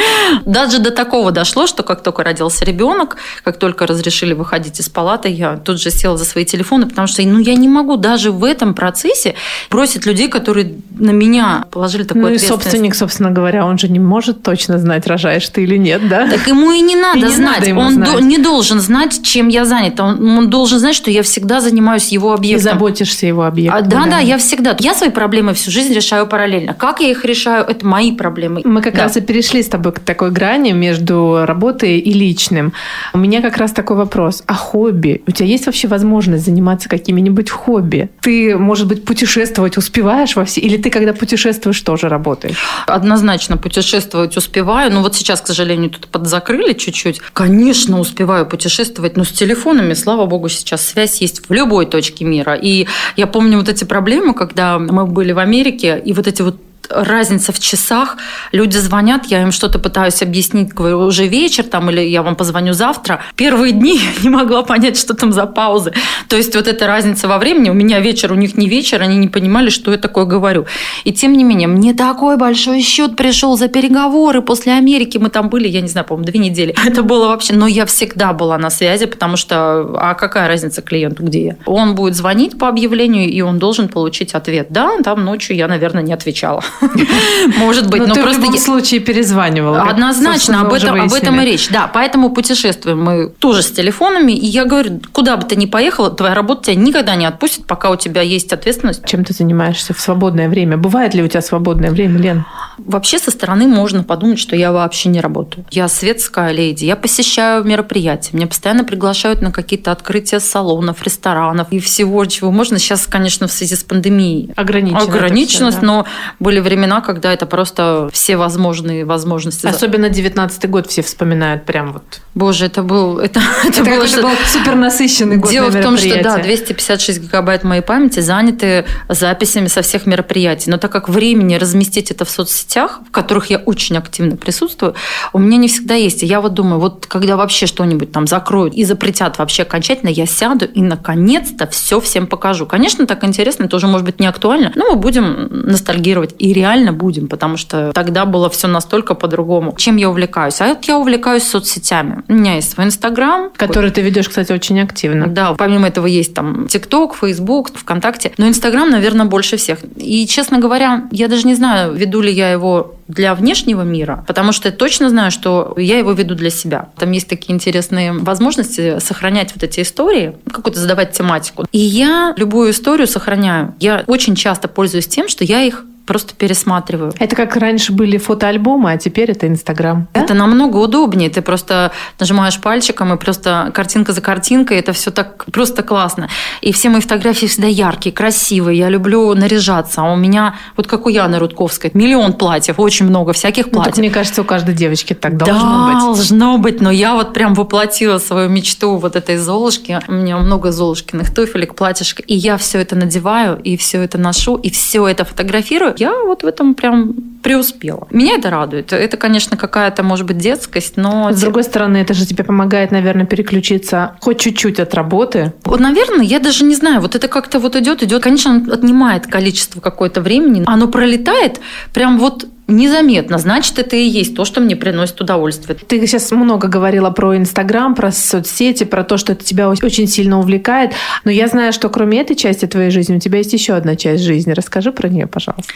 Даже 0.47 0.79
до 0.79 0.91
такого 0.91 1.31
дошло, 1.31 1.67
что 1.67 1.83
как 1.83 2.03
только 2.03 2.25
родился 2.25 2.65
ребенок, 2.65 3.19
как 3.45 3.59
только 3.59 3.87
разрешили 3.87 4.33
выходить 4.33 4.81
из 4.81 4.89
палаты, 4.89 5.29
я 5.29 5.57
тут 5.57 5.79
же 5.79 5.91
села 5.91 6.17
за 6.17 6.25
свои 6.25 6.47
телефоны, 6.47 6.87
потому 6.87 7.07
что 7.07 7.21
ну, 7.23 7.39
я 7.39 7.55
не 7.55 7.69
могу 7.69 7.99
даже 7.99 8.31
в 8.31 8.45
этом 8.45 8.73
процессе 8.73 9.35
бросить 9.71 10.07
людей, 10.07 10.29
которые 10.29 10.73
на 10.99 11.11
меня 11.11 11.67
положили 11.71 12.05
такую 12.05 12.29
Ну 12.29 12.31
и 12.31 12.39
собственник, 12.39 12.95
собственно 12.95 13.31
говоря, 13.31 13.67
он 13.67 13.77
же 13.77 13.89
не 13.89 13.99
может 13.99 14.43
точно 14.43 14.79
знать, 14.79 15.07
рожаешь 15.07 15.47
ты 15.51 15.65
или 15.65 15.77
нет, 15.77 16.09
да? 16.09 16.31
Так 16.31 16.49
ему 16.49 16.73
и 16.73 16.81
не 16.81 16.97
надо 16.97 17.27
и 17.27 17.29
знать. 17.29 17.67
Не 17.67 17.75
надо 17.75 17.87
он 17.87 17.93
знать. 17.93 18.21
не 18.21 18.39
должен 18.39 18.81
знать 18.81 19.02
знать, 19.03 19.23
чем 19.23 19.49
я 19.49 19.65
занят. 19.65 19.99
Он, 20.01 20.39
он 20.39 20.51
должен 20.51 20.79
знать, 20.79 20.95
что 20.95 21.11
я 21.11 21.23
всегда 21.23 21.61
занимаюсь 21.61 22.09
его 22.09 22.33
объектом. 22.33 22.61
И 22.61 22.73
заботишься 22.73 23.27
его 23.27 23.45
объектом. 23.45 23.79
А, 23.79 23.83
да, 23.83 24.05
да, 24.05 24.11
да, 24.11 24.19
я 24.19 24.39
всегда. 24.39 24.77
Я 24.79 24.95
свои 24.95 25.11
проблемы 25.11 25.55
всю 25.55 25.71
жизнь 25.71 25.93
решаю 25.93 26.27
параллельно. 26.27 26.75
Как 26.75 27.01
я 27.01 27.11
их 27.11 27.25
решаю, 27.25 27.65
это 27.65 27.87
мои 27.87 28.13
проблемы. 28.13 28.63
Мы 28.65 28.83
как 28.83 28.95
да. 28.95 29.05
раз 29.05 29.17
и 29.17 29.21
перешли 29.21 29.63
с 29.63 29.69
тобой 29.69 29.93
к 29.93 30.01
такой 30.01 30.31
грани 30.31 30.73
между 30.73 31.45
работой 31.45 31.99
и 31.99 32.13
личным. 32.13 32.73
У 33.13 33.19
меня 33.19 33.43
как 33.43 33.57
раз 33.57 33.73
такой 33.73 33.97
вопрос. 33.97 34.43
А 34.47 34.55
хобби? 34.55 35.23
У 35.27 35.31
тебя 35.31 35.49
есть 35.49 35.67
вообще 35.67 35.89
возможность 35.89 36.45
заниматься 36.45 36.89
какими-нибудь 36.89 37.51
хобби? 37.51 38.11
Ты, 38.21 38.57
может 38.57 38.87
быть, 38.87 39.05
путешествовать 39.05 39.77
успеваешь 39.77 40.37
во 40.37 40.45
все? 40.45 40.61
Или 40.61 40.77
ты, 40.77 40.91
когда 40.91 41.13
путешествуешь, 41.13 41.81
тоже 41.81 42.09
работаешь? 42.09 42.57
Однозначно 42.87 43.57
путешествовать 43.57 44.37
успеваю. 44.37 44.93
Ну 44.93 45.03
вот 45.03 45.15
сейчас, 45.15 45.41
к 45.41 45.47
сожалению, 45.47 45.91
тут 45.91 46.07
подзакрыли 46.09 46.73
чуть-чуть. 46.73 47.21
Конечно, 47.33 47.99
успеваю 48.01 48.47
путешествовать 48.47 48.82
путешествовать, 48.83 49.17
но 49.17 49.25
с 49.25 49.31
телефонами, 49.31 49.95
слава 49.95 50.27
богу, 50.27 50.49
сейчас 50.49 50.87
связь 50.87 51.21
есть 51.21 51.49
в 51.49 51.53
любой 51.53 51.87
точке 51.87 52.25
мира. 52.25 52.55
И 52.55 52.87
я 53.17 53.27
помню 53.27 53.59
вот 53.59 53.69
эти 53.69 53.85
проблемы, 53.85 54.35
когда 54.35 54.79
мы 54.79 55.07
были 55.07 55.33
в 55.33 55.39
Америке, 55.39 56.01
и 56.05 56.13
вот 56.13 56.27
эти 56.27 56.43
вот 56.43 56.57
разница 56.91 57.53
в 57.53 57.59
часах. 57.59 58.17
Люди 58.53 58.77
звонят, 58.77 59.27
я 59.27 59.43
им 59.43 59.53
что-то 59.53 59.79
пытаюсь 59.79 60.23
объяснить, 60.23 60.73
говорю, 60.73 61.01
уже 61.01 61.27
вечер 61.27 61.65
там, 61.65 61.91
или 61.91 62.01
я 62.01 62.23
вам 62.23 62.37
позвоню 62.37 62.73
завтра. 62.73 63.21
Первые 63.37 63.73
дни 63.73 63.99
я 63.99 64.11
не 64.23 64.29
могла 64.29 64.63
понять, 64.63 64.99
что 64.99 65.15
там 65.15 65.33
за 65.33 65.47
паузы. 65.47 65.93
То 66.29 66.37
есть 66.37 66.55
вот 66.57 66.67
эта 66.67 66.87
разница 66.87 67.29
во 67.29 67.39
времени, 67.39 67.71
у 67.71 67.75
меня 67.75 68.01
вечер, 68.01 68.33
у 68.33 68.37
них 68.37 68.57
не 68.57 68.69
вечер, 68.69 69.03
они 69.03 69.17
не 69.17 69.29
понимали, 69.29 69.71
что 69.71 69.93
я 69.93 69.99
такое 69.99 70.25
говорю. 70.25 70.67
И 71.05 71.13
тем 71.13 71.33
не 71.33 71.45
менее, 71.45 71.69
мне 71.69 71.95
такой 71.95 72.37
большой 72.37 72.81
счет 72.83 73.17
пришел 73.17 73.57
за 73.57 73.69
переговоры 73.69 74.43
после 74.43 74.73
Америки. 74.73 75.19
Мы 75.19 75.31
там 75.31 75.49
были, 75.49 75.69
я 75.69 75.81
не 75.81 75.89
знаю, 75.89 76.07
по-моему, 76.07 76.31
две 76.31 76.41
недели. 76.41 76.75
Это 76.87 77.03
было 77.03 77.29
вообще... 77.29 77.55
Но 77.55 77.67
я 77.67 77.87
всегда 77.87 78.33
была 78.33 78.59
на 78.59 78.71
связи, 78.71 79.07
потому 79.07 79.37
что... 79.37 79.97
А 79.99 80.15
какая 80.15 80.49
разница 80.49 80.83
клиенту, 80.83 81.23
где 81.25 81.45
я? 81.45 81.57
Он 81.67 81.95
будет 81.95 82.15
звонить 82.15 82.59
по 82.59 82.69
объявлению, 82.69 83.29
и 83.29 83.41
он 83.41 83.59
должен 83.59 83.89
получить 83.89 84.35
ответ. 84.35 84.69
Да, 84.71 84.91
там 85.05 85.25
ночью 85.25 85.57
я, 85.57 85.69
наверное, 85.69 86.03
не 86.03 86.13
отвечала. 86.13 86.63
Может 87.59 87.91
быть, 87.91 88.01
но, 88.01 88.09
но 88.09 88.15
ты 88.15 88.23
просто 88.23 88.41
в 88.41 88.45
любом 88.45 88.59
случае 88.59 89.01
перезванивала. 89.01 89.83
Однозначно, 89.83 90.63
об 90.63 90.73
этом, 90.73 91.01
об 91.01 91.13
этом 91.13 91.41
и 91.41 91.45
речь. 91.45 91.69
Да, 91.69 91.91
поэтому 91.93 92.31
путешествуем 92.31 93.03
мы 93.03 93.29
тоже 93.29 93.63
с 93.63 93.71
телефонами. 93.71 94.33
И 94.33 94.47
я 94.47 94.65
говорю, 94.65 95.01
куда 95.13 95.37
бы 95.37 95.47
ты 95.47 95.57
ни 95.57 95.67
поехала, 95.67 96.11
твоя 96.11 96.35
работа 96.35 96.65
тебя 96.65 96.77
никогда 96.77 97.15
не 97.15 97.27
отпустит, 97.27 97.67
пока 97.67 97.91
у 97.91 97.97
тебя 97.97 98.23
есть 98.23 98.53
ответственность. 98.53 99.05
Чем 99.07 99.25
ты 99.25 99.33
занимаешься 99.33 99.95
в 99.95 100.01
свободное 100.01 100.49
время? 100.49 100.77
Бывает 100.77 101.15
ли 101.15 101.23
у 101.23 101.29
тебя 101.29 101.43
свободное 101.43 101.91
время, 101.91 102.19
Лен? 102.19 102.45
Вообще 102.79 103.19
со 103.19 103.31
стороны 103.31 103.67
можно 103.67 104.03
подумать, 104.03 104.39
что 104.39 104.57
я 104.57 104.73
вообще 104.73 105.09
не 105.09 105.21
работаю. 105.21 105.65
Я 105.71 105.89
светская 105.89 106.53
леди, 106.53 106.85
я 106.85 106.97
посещаю 106.97 107.65
мероприятия, 107.65 108.31
меня 108.33 108.47
постоянно 108.47 108.85
приглашают 108.85 109.43
на 109.43 109.53
какие-то 109.53 109.93
открытия 109.93 110.41
салонов, 110.41 111.03
ресторанов 111.03 111.69
и 111.71 111.79
всего, 111.79 112.25
чего 112.25 112.51
можно. 112.51 112.79
Сейчас, 112.79 113.07
конечно, 113.07 113.47
в 113.47 113.53
связи 113.53 113.77
с 113.77 113.85
пандемией 113.85 114.53
ограниченность, 114.57 115.79
все, 115.79 115.81
да. 115.81 115.87
но 115.87 116.07
были 116.41 116.61
времена, 116.63 117.01
когда 117.01 117.33
это 117.33 117.47
просто 117.47 118.09
все 118.13 118.37
возможные 118.37 119.05
возможности. 119.05 119.67
Особенно 119.67 120.09
19 120.09 120.71
год 120.71 120.89
все 120.89 121.03
вспоминают 121.03 121.65
прям 121.65 121.93
вот. 121.93 122.21
Боже, 122.35 122.67
это 122.67 122.83
был... 122.83 123.19
Это, 123.19 123.41
это, 123.65 123.83
это 123.83 123.85
было, 123.85 124.23
был 124.23 124.37
супер 124.47 124.75
насыщенный 124.75 125.37
год 125.37 125.51
Дело 125.51 125.71
в 125.71 125.83
том, 125.83 125.97
что 125.97 126.23
да, 126.23 126.39
256 126.39 127.21
гигабайт 127.21 127.65
моей 127.65 127.83
памяти 127.83 128.21
заняты 128.21 128.85
записями 129.09 129.67
со 129.67 129.83
всех 129.83 130.07
мероприятий. 130.07 130.71
Но 130.71 130.79
так 130.79 130.93
как 130.93 131.09
времени 131.09 131.57
разместить 131.57 132.11
это 132.11 132.25
в 132.25 132.31
соцсетях, 132.31 133.01
в 133.07 133.11
которых 133.11 133.51
я 133.51 133.59
очень 133.59 133.97
активно 133.97 134.37
присутствую, 134.37 134.95
у 135.33 135.39
меня 135.39 135.57
не 135.57 135.69
всегда 135.69 135.95
есть. 135.95 136.23
И 136.23 136.27
я 136.27 136.41
вот 136.41 136.55
думаю, 136.55 136.81
вот 136.81 137.07
когда 137.07 137.37
вообще 137.37 137.67
что-нибудь 137.67 138.13
там 138.13 138.27
закроют 138.27 138.75
и 138.75 138.85
запретят 138.85 139.39
вообще 139.39 139.63
окончательно, 139.63 140.09
я 140.09 140.27
сяду 140.27 140.65
и 140.65 140.83
наконец-то 140.83 141.67
все 141.67 142.01
всем 142.01 142.27
покажу. 142.27 142.67
Конечно, 142.67 143.07
так 143.07 143.25
интересно, 143.25 143.65
это 143.65 143.77
уже 143.77 143.87
может 143.87 144.07
быть 144.07 144.21
не 144.21 144.27
актуально, 144.27 144.73
но 144.75 144.91
мы 144.91 144.97
будем 144.97 145.49
ностальгировать. 145.51 146.35
И 146.39 146.52
реально 146.53 146.93
будем, 146.93 147.29
потому 147.29 147.57
что 147.57 147.93
тогда 147.93 148.25
было 148.25 148.49
все 148.51 148.69
настолько 148.69 149.15
по-другому. 149.15 149.75
Чем 149.77 149.97
я 149.97 150.11
увлекаюсь? 150.11 150.61
А 150.61 150.69
вот 150.69 150.85
я 150.85 150.99
увлекаюсь 150.99 151.45
соцсетями. 151.45 152.23
У 152.29 152.35
меня 152.35 152.55
есть 152.57 152.73
свой 152.73 152.87
Инстаграм. 152.87 153.51
Который 153.57 153.91
ты 153.91 154.01
ведешь, 154.01 154.29
кстати, 154.29 154.53
очень 154.53 154.81
активно. 154.81 155.27
Да, 155.27 155.55
помимо 155.55 155.89
этого 155.89 156.07
есть 156.07 156.35
там 156.35 156.67
ТикТок, 156.69 157.15
Фейсбук, 157.17 157.71
ВКонтакте. 157.75 158.33
Но 158.39 158.49
Инстаграм, 158.49 158.91
наверное, 158.91 159.27
больше 159.27 159.57
всех. 159.57 159.79
И, 159.97 160.27
честно 160.27 160.59
говоря, 160.59 161.05
я 161.11 161.29
даже 161.29 161.47
не 161.47 161.55
знаю, 161.55 161.95
веду 161.95 162.21
ли 162.21 162.33
я 162.33 162.51
его 162.51 162.95
для 163.09 163.35
внешнего 163.35 163.83
мира, 163.83 164.25
потому 164.27 164.53
что 164.53 164.69
я 164.69 164.75
точно 164.75 165.11
знаю, 165.11 165.31
что 165.31 165.75
я 165.77 165.99
его 165.99 166.13
веду 166.13 166.35
для 166.35 166.51
себя. 166.51 166.89
Там 166.97 167.11
есть 167.13 167.29
такие 167.29 167.55
интересные 167.55 168.13
возможности 168.13 168.99
сохранять 169.01 169.53
вот 169.55 169.63
эти 169.63 169.81
истории, 169.81 170.37
какую-то 170.51 170.81
задавать 170.81 171.13
тематику. 171.13 171.67
И 171.73 171.79
я 171.79 172.35
любую 172.37 172.71
историю 172.71 173.07
сохраняю. 173.07 173.75
Я 173.81 174.05
очень 174.07 174.35
часто 174.35 174.69
пользуюсь 174.69 175.07
тем, 175.07 175.29
что 175.29 175.45
я 175.45 175.63
их 175.63 175.85
просто 176.07 176.35
пересматриваю. 176.35 177.13
Это 177.19 177.37
как 177.37 177.57
раньше 177.57 177.93
были 177.93 178.17
фотоальбомы, 178.19 178.93
а 178.93 178.97
теперь 178.97 179.31
это 179.31 179.47
Инстаграм. 179.47 180.09
Да? 180.13 180.21
Это 180.21 180.35
намного 180.35 180.79
удобнее. 180.79 181.31
Ты 181.31 181.43
просто 181.43 181.93
нажимаешь 182.19 182.61
пальчиком, 182.61 183.13
и 183.15 183.17
просто 183.17 183.71
картинка 183.75 184.13
за 184.13 184.21
картинкой, 184.21 184.79
это 184.79 184.93
все 184.93 185.11
так 185.11 185.45
просто 185.47 185.83
классно. 185.83 186.29
И 186.61 186.73
все 186.73 186.89
мои 186.89 187.01
фотографии 187.01 187.47
всегда 187.47 187.69
яркие, 187.69 188.15
красивые. 188.15 188.79
Я 188.79 188.89
люблю 188.89 189.33
наряжаться. 189.35 190.03
А 190.03 190.13
у 190.13 190.17
меня, 190.17 190.57
вот 190.77 190.87
как 190.87 191.07
у 191.07 191.09
Яны 191.09 191.39
Рудковской, 191.39 191.91
миллион 191.95 192.33
платьев, 192.33 192.79
очень 192.79 193.07
много 193.07 193.33
всяких 193.33 193.71
платьев. 193.71 193.87
Ну, 193.87 193.91
так, 193.93 193.99
мне 193.99 194.11
кажется, 194.11 194.43
у 194.43 194.45
каждой 194.45 194.75
девочки 194.75 195.15
так 195.15 195.37
должно 195.37 195.87
быть. 195.87 195.99
должно 196.01 196.59
быть. 196.59 196.81
Но 196.81 196.91
я 196.91 197.15
вот 197.15 197.33
прям 197.33 197.55
воплотила 197.55 198.19
свою 198.19 198.49
мечту 198.49 198.97
вот 198.97 199.17
этой 199.17 199.37
Золушки. 199.37 200.01
У 200.09 200.13
меня 200.13 200.39
много 200.39 200.73
Золушкиных 200.73 201.33
туфелек, 201.33 201.75
платьишек. 201.75 202.21
И 202.27 202.35
я 202.35 202.57
все 202.57 202.79
это 202.79 202.97
надеваю, 202.97 203.61
и 203.63 203.77
все 203.77 204.03
это 204.03 204.19
ношу, 204.19 204.57
и 204.57 204.71
все 204.71 205.07
это 205.07 205.25
фотографирую 205.25 205.92
я 205.99 206.13
вот 206.25 206.43
в 206.43 206.47
этом 206.47 206.75
прям 206.75 207.15
преуспела. 207.43 208.07
Меня 208.11 208.37
это 208.37 208.51
радует. 208.51 208.93
Это, 208.93 209.17
конечно, 209.17 209.57
какая-то, 209.57 210.03
может 210.03 210.27
быть, 210.27 210.39
детскость, 210.39 210.97
но... 210.97 211.33
С 211.33 211.41
другой 211.41 211.65
стороны, 211.65 211.99
это 211.99 212.15
же 212.15 212.27
тебе 212.27 212.45
помогает, 212.45 212.93
наверное, 212.93 213.27
переключиться 213.27 214.17
хоть 214.21 214.39
чуть-чуть 214.39 214.79
от 214.81 214.95
работы. 214.95 215.53
Вот, 215.65 215.81
наверное, 215.81 216.25
я 216.25 216.39
даже 216.39 216.65
не 216.65 216.75
знаю, 216.75 217.01
вот 217.01 217.15
это 217.15 217.29
как-то 217.29 217.59
вот 217.59 217.77
идет, 217.77 218.03
идет. 218.03 218.23
Конечно, 218.23 218.65
отнимает 218.73 219.27
количество 219.27 219.81
какое-то 219.81 220.21
времени. 220.21 220.63
Оно 220.67 220.89
пролетает 220.89 221.61
прям 221.93 222.19
вот 222.19 222.47
незаметно. 222.73 223.39
Значит, 223.39 223.79
это 223.79 223.97
и 223.97 224.05
есть 224.05 224.35
то, 224.35 224.45
что 224.45 224.61
мне 224.61 224.77
приносит 224.77 225.21
удовольствие. 225.21 225.77
Ты 225.77 226.07
сейчас 226.07 226.31
много 226.31 226.69
говорила 226.69 227.11
про 227.11 227.37
Инстаграм, 227.37 227.95
про 227.95 228.11
соцсети, 228.11 228.85
про 228.85 229.05
то, 229.05 229.17
что 229.17 229.33
это 229.33 229.45
тебя 229.45 229.69
очень 229.69 230.07
сильно 230.07 230.39
увлекает. 230.39 230.93
Но 231.25 231.31
я 231.31 231.47
знаю, 231.47 231.73
что 231.73 231.89
кроме 231.89 232.21
этой 232.21 232.37
части 232.37 232.67
твоей 232.67 232.91
жизни, 232.91 233.17
у 233.17 233.21
тебя 233.21 233.39
есть 233.39 233.53
еще 233.53 233.75
одна 233.75 233.97
часть 233.97 234.23
жизни. 234.25 234.53
Расскажи 234.53 234.93
про 234.93 235.09
нее, 235.09 235.27
пожалуйста. 235.27 235.73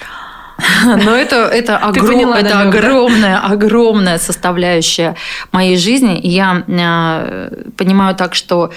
Но 0.84 1.14
это, 1.14 1.36
это, 1.46 1.76
огром, 1.76 2.06
поняла, 2.06 2.38
это 2.38 2.54
намек, 2.56 2.74
огромная, 2.74 3.40
да? 3.40 3.48
огромная 3.48 4.18
составляющая 4.18 5.16
моей 5.52 5.76
жизни. 5.76 6.18
И 6.18 6.28
я 6.28 6.64
э, 6.66 7.50
понимаю 7.76 8.14
так, 8.14 8.34
что 8.34 8.72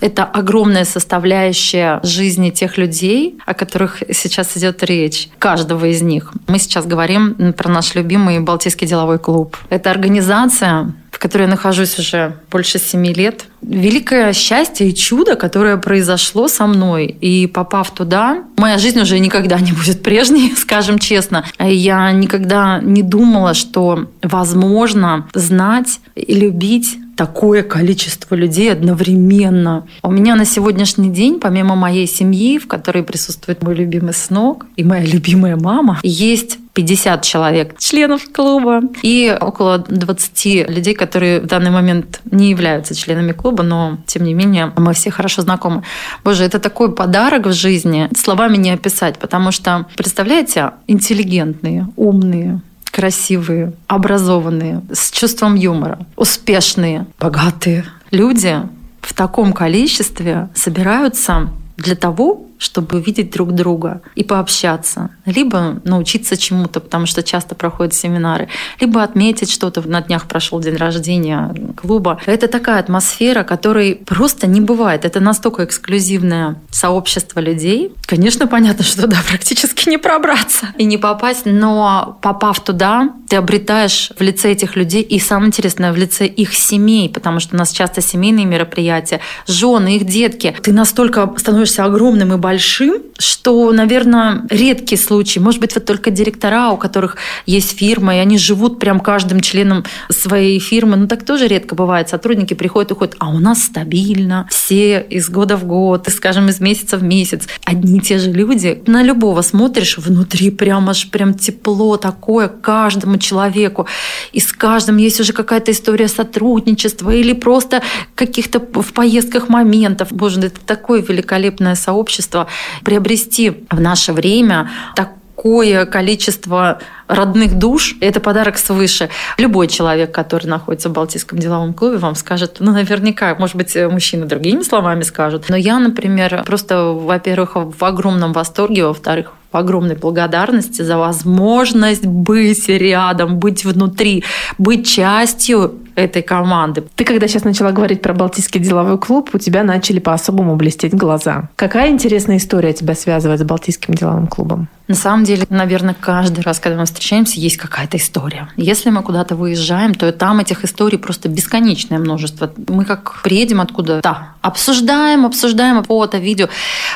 это 0.00 0.24
огромная 0.24 0.84
составляющая 0.84 2.00
жизни 2.02 2.50
тех 2.50 2.76
людей, 2.76 3.38
о 3.46 3.54
которых 3.54 4.02
сейчас 4.10 4.56
идет 4.56 4.82
речь, 4.82 5.28
каждого 5.38 5.86
из 5.86 6.02
них. 6.02 6.32
Мы 6.48 6.58
сейчас 6.58 6.86
говорим 6.86 7.52
про 7.52 7.70
наш 7.70 7.94
любимый 7.94 8.40
Балтийский 8.40 8.86
деловой 8.86 9.18
клуб. 9.18 9.56
Это 9.70 9.90
организация, 9.90 10.92
в 11.12 11.18
которой 11.18 11.42
я 11.42 11.48
нахожусь 11.48 11.98
уже 11.98 12.36
больше 12.50 12.78
семи 12.78 13.14
лет. 13.14 13.44
Великое 13.62 14.32
счастье 14.32 14.88
и 14.88 14.94
чудо, 14.94 15.36
которое 15.36 15.76
произошло 15.76 16.48
со 16.48 16.66
мной. 16.66 17.06
И 17.06 17.46
попав 17.46 17.90
туда, 17.92 18.44
моя 18.56 18.78
жизнь 18.78 19.00
уже 19.00 19.18
никогда 19.18 19.60
не 19.60 19.72
будет 19.72 20.02
прежней, 20.02 20.52
скажем 20.56 20.98
честно. 20.98 21.44
Я 21.58 22.12
никогда 22.12 22.80
не 22.82 23.02
думала, 23.02 23.54
что 23.54 24.10
возможно 24.22 25.28
знать 25.34 26.00
и 26.14 26.34
любить 26.34 26.98
такое 27.16 27.62
количество 27.62 28.34
людей 28.34 28.72
одновременно. 28.72 29.86
У 30.02 30.10
меня 30.10 30.34
на 30.34 30.44
сегодняшний 30.44 31.10
день, 31.10 31.38
помимо 31.40 31.76
моей 31.76 32.06
семьи, 32.06 32.58
в 32.58 32.66
которой 32.66 33.04
присутствует 33.04 33.62
мой 33.62 33.74
любимый 33.74 34.14
сынок 34.14 34.66
и 34.76 34.84
моя 34.84 35.04
любимая 35.04 35.56
мама, 35.56 36.00
есть 36.02 36.58
50 36.74 37.22
человек, 37.22 37.78
членов 37.78 38.22
клуба, 38.32 38.80
и 39.02 39.36
около 39.38 39.78
20 39.78 40.68
людей, 40.68 40.94
которые 40.94 41.40
в 41.40 41.46
данный 41.46 41.70
момент 41.70 42.20
не 42.30 42.50
являются 42.50 42.94
членами 42.94 43.32
клуба, 43.32 43.62
но 43.62 43.98
тем 44.06 44.24
не 44.24 44.34
менее 44.34 44.72
мы 44.76 44.94
все 44.94 45.10
хорошо 45.10 45.42
знакомы. 45.42 45.82
Боже, 46.24 46.44
это 46.44 46.58
такой 46.58 46.94
подарок 46.94 47.46
в 47.46 47.52
жизни, 47.52 48.08
словами 48.16 48.56
не 48.56 48.70
описать, 48.70 49.18
потому 49.18 49.52
что, 49.52 49.86
представляете, 49.96 50.70
интеллигентные, 50.86 51.88
умные, 51.96 52.60
красивые, 52.90 53.72
образованные, 53.86 54.82
с 54.92 55.10
чувством 55.10 55.54
юмора, 55.54 55.98
успешные, 56.16 57.06
богатые 57.18 57.84
люди 58.10 58.60
в 59.00 59.14
таком 59.14 59.52
количестве 59.52 60.48
собираются 60.54 61.48
для 61.76 61.96
того, 61.96 62.46
чтобы 62.62 62.98
увидеть 62.98 63.32
друг 63.32 63.52
друга 63.52 64.02
и 64.14 64.22
пообщаться, 64.22 65.10
либо 65.26 65.80
научиться 65.84 66.36
чему-то, 66.36 66.80
потому 66.80 67.06
что 67.06 67.22
часто 67.22 67.54
проходят 67.54 67.92
семинары, 67.92 68.48
либо 68.80 69.02
отметить 69.02 69.50
что-то. 69.50 69.86
На 69.86 70.00
днях 70.00 70.28
прошел 70.28 70.60
день 70.60 70.76
рождения 70.76 71.52
клуба. 71.76 72.20
Это 72.24 72.46
такая 72.46 72.78
атмосфера, 72.78 73.42
которой 73.42 73.96
просто 73.96 74.46
не 74.46 74.60
бывает. 74.60 75.04
Это 75.04 75.18
настолько 75.18 75.64
эксклюзивное 75.64 76.56
сообщество 76.70 77.40
людей. 77.40 77.92
Конечно, 78.06 78.46
понятно, 78.46 78.84
что 78.84 79.06
да, 79.08 79.18
практически 79.28 79.88
не 79.88 79.98
пробраться 79.98 80.68
и 80.78 80.84
не 80.84 80.98
попасть, 80.98 81.42
но 81.46 82.18
попав 82.22 82.60
туда, 82.60 83.10
ты 83.28 83.36
обретаешь 83.36 84.10
в 84.16 84.22
лице 84.22 84.52
этих 84.52 84.76
людей 84.76 85.02
и 85.02 85.18
самое 85.18 85.48
интересное, 85.48 85.92
в 85.92 85.96
лице 85.96 86.26
их 86.26 86.54
семей, 86.54 87.08
потому 87.08 87.40
что 87.40 87.56
у 87.56 87.58
нас 87.58 87.72
часто 87.72 88.00
семейные 88.00 88.46
мероприятия, 88.46 89.20
жены, 89.48 89.96
их 89.96 90.04
детки. 90.04 90.54
Ты 90.62 90.72
настолько 90.72 91.32
становишься 91.36 91.84
огромным 91.84 92.32
и 92.32 92.36
большим, 92.36 92.51
большим, 92.52 93.02
что, 93.18 93.72
наверное, 93.72 94.42
редкий 94.50 94.96
случай. 94.96 95.40
Может 95.40 95.58
быть, 95.58 95.74
вот 95.74 95.86
только 95.86 96.10
директора, 96.10 96.68
у 96.70 96.76
которых 96.76 97.16
есть 97.46 97.78
фирма, 97.78 98.16
и 98.16 98.18
они 98.18 98.36
живут 98.36 98.78
прям 98.78 99.00
каждым 99.00 99.40
членом 99.40 99.84
своей 100.10 100.58
фирмы. 100.58 100.96
Ну, 100.96 101.06
так 101.06 101.24
тоже 101.24 101.48
редко 101.48 101.74
бывает. 101.74 102.10
Сотрудники 102.10 102.52
приходят 102.52 102.90
и 102.90 102.94
уходят, 102.94 103.16
а 103.20 103.30
у 103.30 103.38
нас 103.38 103.62
стабильно. 103.62 104.46
Все 104.50 105.00
из 105.00 105.30
года 105.30 105.56
в 105.56 105.64
год, 105.64 106.08
скажем, 106.14 106.50
из 106.50 106.60
месяца 106.60 106.98
в 106.98 107.02
месяц. 107.02 107.48
Одни 107.64 107.98
и 107.98 108.00
те 108.00 108.18
же 108.18 108.30
люди. 108.30 108.82
На 108.86 109.02
любого 109.02 109.40
смотришь, 109.40 109.96
внутри 109.96 110.50
прям 110.50 110.90
аж 110.90 111.08
прям 111.10 111.32
тепло 111.32 111.96
такое 111.96 112.48
каждому 112.48 113.16
человеку. 113.16 113.86
И 114.32 114.40
с 114.40 114.52
каждым 114.52 114.98
есть 114.98 115.20
уже 115.20 115.32
какая-то 115.32 115.70
история 115.70 116.08
сотрудничества 116.08 117.10
или 117.10 117.32
просто 117.32 117.82
каких-то 118.14 118.58
в 118.60 118.92
поездках 118.92 119.48
моментов. 119.48 120.08
Боже, 120.10 120.40
это 120.40 120.60
такое 120.66 121.00
великолепное 121.00 121.76
сообщество. 121.76 122.41
Приобрести 122.84 123.64
в 123.70 123.80
наше 123.80 124.12
время 124.12 124.70
такое 124.94 125.86
количество 125.86 126.78
родных 127.12 127.58
душ. 127.58 127.94
Это 128.00 128.20
подарок 128.20 128.58
свыше. 128.58 129.08
Любой 129.38 129.68
человек, 129.68 130.12
который 130.12 130.46
находится 130.46 130.88
в 130.88 130.92
Балтийском 130.92 131.38
деловом 131.38 131.74
клубе, 131.74 131.98
вам 131.98 132.14
скажет, 132.14 132.56
ну, 132.60 132.72
наверняка, 132.72 133.34
может 133.38 133.56
быть, 133.56 133.76
мужчины 133.90 134.26
другими 134.26 134.62
словами 134.62 135.02
скажут. 135.02 135.46
Но 135.48 135.56
я, 135.56 135.78
например, 135.78 136.42
просто, 136.44 136.92
во-первых, 136.92 137.52
в 137.54 137.84
огромном 137.84 138.32
восторге, 138.32 138.86
во-вторых, 138.86 139.32
в 139.52 139.56
огромной 139.56 139.96
благодарности 139.96 140.82
за 140.82 140.96
возможность 140.96 142.06
быть 142.06 142.68
рядом, 142.68 143.38
быть 143.38 143.64
внутри, 143.64 144.24
быть 144.58 144.88
частью 144.88 145.74
этой 145.94 146.22
команды. 146.22 146.84
Ты 146.96 147.04
когда 147.04 147.28
сейчас 147.28 147.44
начала 147.44 147.70
говорить 147.70 148.00
про 148.00 148.14
Балтийский 148.14 148.60
деловой 148.60 148.98
клуб, 148.98 149.28
у 149.34 149.38
тебя 149.38 149.62
начали 149.62 149.98
по-особому 149.98 150.56
блестеть 150.56 150.94
глаза. 150.94 151.50
Какая 151.56 151.90
интересная 151.90 152.38
история 152.38 152.72
тебя 152.72 152.94
связывает 152.94 153.40
с 153.40 153.44
Балтийским 153.44 153.92
деловым 153.92 154.26
клубом? 154.26 154.68
На 154.88 154.94
самом 154.94 155.24
деле, 155.24 155.44
наверное, 155.50 155.94
каждый 155.98 156.40
раз, 156.40 156.60
когда 156.60 156.78
мы 156.78 156.86
встречаемся, 156.86 157.01
есть 157.36 157.56
какая-то 157.56 157.96
история. 157.96 158.48
Если 158.56 158.90
мы 158.90 159.02
куда-то 159.02 159.36
выезжаем, 159.36 159.94
то 159.94 160.10
там 160.12 160.40
этих 160.40 160.64
историй 160.64 160.98
просто 160.98 161.28
бесконечное 161.28 161.98
множество. 161.98 162.52
Мы 162.68 162.84
как 162.84 163.22
приедем 163.22 163.60
откуда-то, 163.60 164.28
обсуждаем, 164.40 165.26
обсуждаем 165.26 165.82
фото, 165.84 166.18
видео. 166.18 166.48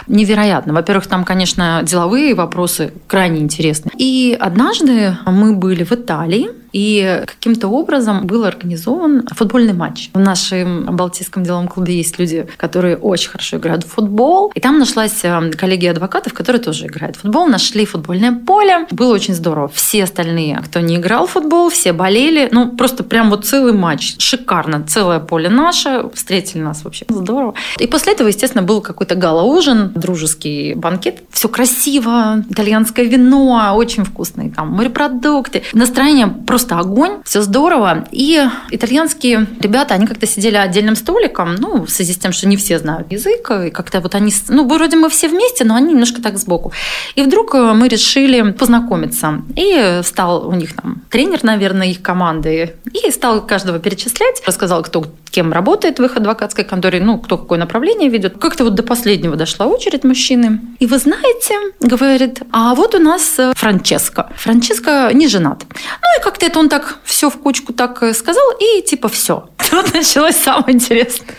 Невероятно. 0.07 0.73
Во-первых, 0.73 1.07
там, 1.07 1.25
конечно, 1.25 1.81
деловые 1.83 2.35
вопросы 2.35 2.93
крайне 3.07 3.41
интересны. 3.41 3.91
И 3.97 4.37
однажды 4.39 5.17
мы 5.27 5.55
были 5.55 5.85
в 5.85 5.93
Италии, 5.93 6.49
и 6.77 7.23
каким-то 7.25 7.69
образом 7.69 8.27
был 8.27 8.45
организован 8.45 9.27
футбольный 9.35 9.73
матч. 9.73 10.11
В 10.13 10.19
нашем 10.19 10.95
Балтийском 10.95 11.43
деловом 11.43 11.69
клубе 11.69 11.97
есть 11.97 12.19
люди, 12.19 12.47
которые 12.59 12.99
очень 12.99 13.31
хорошо 13.31 13.57
играют 13.57 13.85
в 13.85 13.89
футбол. 13.89 14.53
И 14.55 14.61
там 14.61 14.79
нашлась 14.79 15.21
э, 15.23 15.51
коллегия 15.53 15.93
адвокатов, 15.93 16.35
которые 16.35 16.61
тоже 16.61 16.85
играют 16.85 17.17
в 17.17 17.21
футбол. 17.21 17.47
Нашли 17.47 17.87
футбольное 17.87 18.33
поле. 18.33 18.87
Было 18.91 19.15
очень 19.15 19.33
здорово. 19.33 19.69
Все 19.69 20.05
остальные, 20.05 20.61
кто 20.67 20.81
не 20.81 20.97
играл 20.97 21.27
в 21.27 21.31
футбол, 21.31 21.71
все 21.71 21.95
болели. 21.95 22.51
Ну, 22.53 22.77
просто 22.77 23.05
прям 23.05 23.31
вот 23.31 23.47
целый 23.47 23.73
матч. 23.73 24.17
Шикарно. 24.19 24.85
Целое 24.87 25.21
поле 25.21 25.49
наше. 25.49 26.11
Встретили 26.13 26.61
нас 26.61 26.85
вообще 26.85 27.07
здорово. 27.09 27.55
И 27.79 27.87
после 27.87 28.13
этого, 28.13 28.29
естественно, 28.29 28.63
был 28.63 28.83
какой-то 28.83 29.15
гала-ужин, 29.15 29.93
дружеский 29.95 30.75
банкет. 30.75 31.23
Все 31.31 31.49
красиво, 31.49 32.45
итальянское 32.51 33.07
вино, 33.07 33.73
очень 33.75 34.05
вкусные 34.05 34.51
там 34.51 34.73
морепродукты. 34.73 35.63
Настроение 35.73 36.27
просто 36.27 36.66
просто 36.67 36.79
огонь, 36.79 37.23
все 37.25 37.43
здорово. 37.43 38.07
И 38.11 38.43
итальянские 38.71 39.47
ребята, 39.61 39.95
они 39.95 40.07
как-то 40.07 40.27
сидели 40.27 40.57
отдельным 40.57 40.97
столиком, 40.97 41.55
ну, 41.57 41.85
в 41.85 41.91
связи 41.91 42.13
с 42.13 42.19
тем, 42.19 42.33
что 42.33 42.49
не 42.49 42.57
все 42.57 42.79
знают 42.79 43.13
язык, 43.13 43.51
и 43.51 43.71
как-то 43.71 44.01
вот 44.01 44.15
они, 44.15 44.33
ну, 44.49 44.69
вроде 44.69 44.97
мы 44.97 45.09
все 45.09 45.29
вместе, 45.29 45.65
но 45.65 45.75
они 45.75 45.93
немножко 45.93 46.23
так 46.23 46.39
сбоку. 46.39 46.73
И 47.15 47.23
вдруг 47.23 47.55
э, 47.55 47.73
мы 47.73 47.89
решили 47.89 48.53
познакомиться. 48.53 49.43
И 49.57 50.01
стал 50.03 50.49
у 50.49 50.53
них 50.53 50.75
там 50.75 51.03
тренер, 51.11 51.45
наверное, 51.45 51.89
их 51.89 52.03
команды, 52.03 52.75
и 52.93 53.11
стал 53.11 53.47
каждого 53.47 53.79
перечислять, 53.79 54.43
рассказал, 54.47 54.83
кто 54.83 55.05
кем 55.37 55.53
работает 55.53 55.99
в 55.99 56.05
их 56.05 56.17
адвокатской 56.17 56.65
конторе, 56.65 56.99
ну, 57.01 57.19
кто 57.19 57.37
какое 57.37 57.59
направление 57.59 58.09
ведет. 58.09 58.39
Как-то 58.39 58.65
вот 58.65 58.75
до 58.75 58.83
последнего 58.83 59.37
дошла 59.37 59.67
очередь 59.67 60.03
мужчины. 60.03 60.61
И 60.79 60.87
вы 60.87 60.99
знаете, 60.99 61.55
говорит, 61.81 62.41
а 62.53 62.75
вот 62.75 62.95
у 62.95 62.99
нас 62.99 63.39
э, 63.39 63.53
Франческо. 63.55 64.31
Франческо 64.37 65.11
не 65.13 65.29
женат. 65.29 65.65
Ну 65.69 66.09
и 66.19 66.25
как-то 66.25 66.46
это 66.47 66.59
он 66.59 66.69
так 66.69 66.99
все 67.05 67.29
в 67.31 67.39
кучку 67.39 67.73
так 67.73 68.03
э, 68.03 68.15
сказал, 68.15 68.45
и 68.61 68.83
типа 68.83 69.09
все. 69.09 69.49
Тут 69.71 69.95
началось 69.95 70.37
самое 70.37 70.75
интересное. 70.75 71.35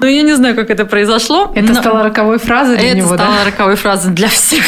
Ну, 0.00 0.06
я 0.06 0.22
не 0.22 0.34
знаю, 0.34 0.54
как 0.54 0.70
это 0.70 0.84
произошло. 0.84 1.52
Это 1.54 1.74
стало 1.74 2.02
роковой 2.02 2.38
фразой 2.38 2.76
для 2.76 2.94
него, 2.94 3.14
Это 3.14 3.24
стало 3.24 3.44
роковой 3.44 3.76
фразой 3.76 4.12
для 4.12 4.28
всех. 4.28 4.64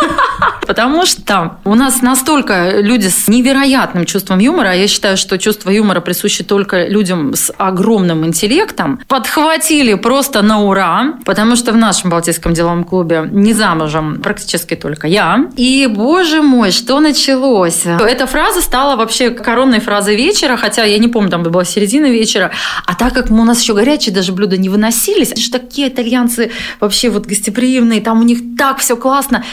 Потому 0.70 1.04
что 1.04 1.56
у 1.64 1.74
нас 1.74 2.00
настолько 2.00 2.78
люди 2.78 3.08
с 3.08 3.26
невероятным 3.26 4.04
чувством 4.04 4.38
юмора, 4.38 4.68
а 4.68 4.74
я 4.74 4.86
считаю, 4.86 5.16
что 5.16 5.36
чувство 5.36 5.68
юмора 5.68 6.00
присуще 6.00 6.44
только 6.44 6.86
людям 6.86 7.34
с 7.34 7.52
огромным 7.58 8.24
интеллектом, 8.24 9.00
подхватили 9.08 9.94
просто 9.94 10.42
на 10.42 10.62
ура, 10.62 11.14
потому 11.24 11.56
что 11.56 11.72
в 11.72 11.76
нашем 11.76 12.10
Балтийском 12.10 12.54
деловом 12.54 12.84
клубе 12.84 13.28
не 13.32 13.52
замужем 13.52 14.20
практически 14.22 14.76
только 14.76 15.08
я. 15.08 15.50
И, 15.56 15.88
боже 15.90 16.40
мой, 16.40 16.70
что 16.70 17.00
началось? 17.00 17.84
Эта 17.84 18.28
фраза 18.28 18.60
стала 18.60 18.94
вообще 18.94 19.30
коронной 19.30 19.80
фразой 19.80 20.14
вечера, 20.14 20.56
хотя 20.56 20.84
я 20.84 20.98
не 20.98 21.08
помню, 21.08 21.30
там 21.30 21.42
была 21.42 21.64
середина 21.64 22.06
вечера. 22.06 22.52
А 22.86 22.94
так 22.94 23.12
как 23.12 23.32
у 23.32 23.44
нас 23.44 23.60
еще 23.60 23.74
горячие 23.74 24.14
даже 24.14 24.30
блюда 24.30 24.56
не 24.56 24.68
выносились, 24.68 25.32
это 25.32 25.40
же 25.40 25.50
такие 25.50 25.88
итальянцы 25.88 26.52
вообще 26.78 27.10
вот 27.10 27.26
гостеприимные, 27.26 28.00
там 28.00 28.20
у 28.20 28.22
них 28.22 28.38
так 28.56 28.78
все 28.78 28.96
классно. 28.96 29.44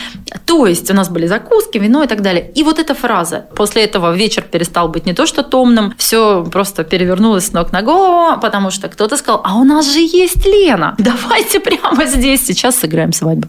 То 0.46 0.68
есть 0.68 0.92
у 0.92 0.94
нас 0.94 1.07
были 1.10 1.28
закуски, 1.28 1.78
вино 1.78 2.04
и 2.04 2.08
так 2.08 2.22
далее. 2.22 2.52
И 2.56 2.63
вот 2.63 2.80
эта 2.80 2.93
фраза. 2.93 3.46
После 3.56 3.84
этого 3.84 4.13
вечер 4.13 4.43
перестал 4.43 4.89
быть 4.89 5.06
не 5.06 5.13
то 5.13 5.26
что 5.26 5.43
томным, 5.43 5.93
все 5.98 6.43
просто 6.52 6.84
перевернулось 6.84 7.48
с 7.48 7.54
ног 7.54 7.72
на 7.72 7.82
голову, 7.82 8.39
потому 8.39 8.72
что 8.72 8.88
кто-то 8.88 9.17
сказал, 9.17 9.41
а 9.43 9.56
у 9.56 9.63
нас 9.63 9.91
же 9.91 10.00
есть 10.00 10.46
Лена, 10.46 10.96
давайте 10.98 11.60
прямо 11.60 12.06
здесь 12.06 12.46
сейчас 12.46 12.76
сыграем 12.76 13.13
свадьбу. 13.13 13.48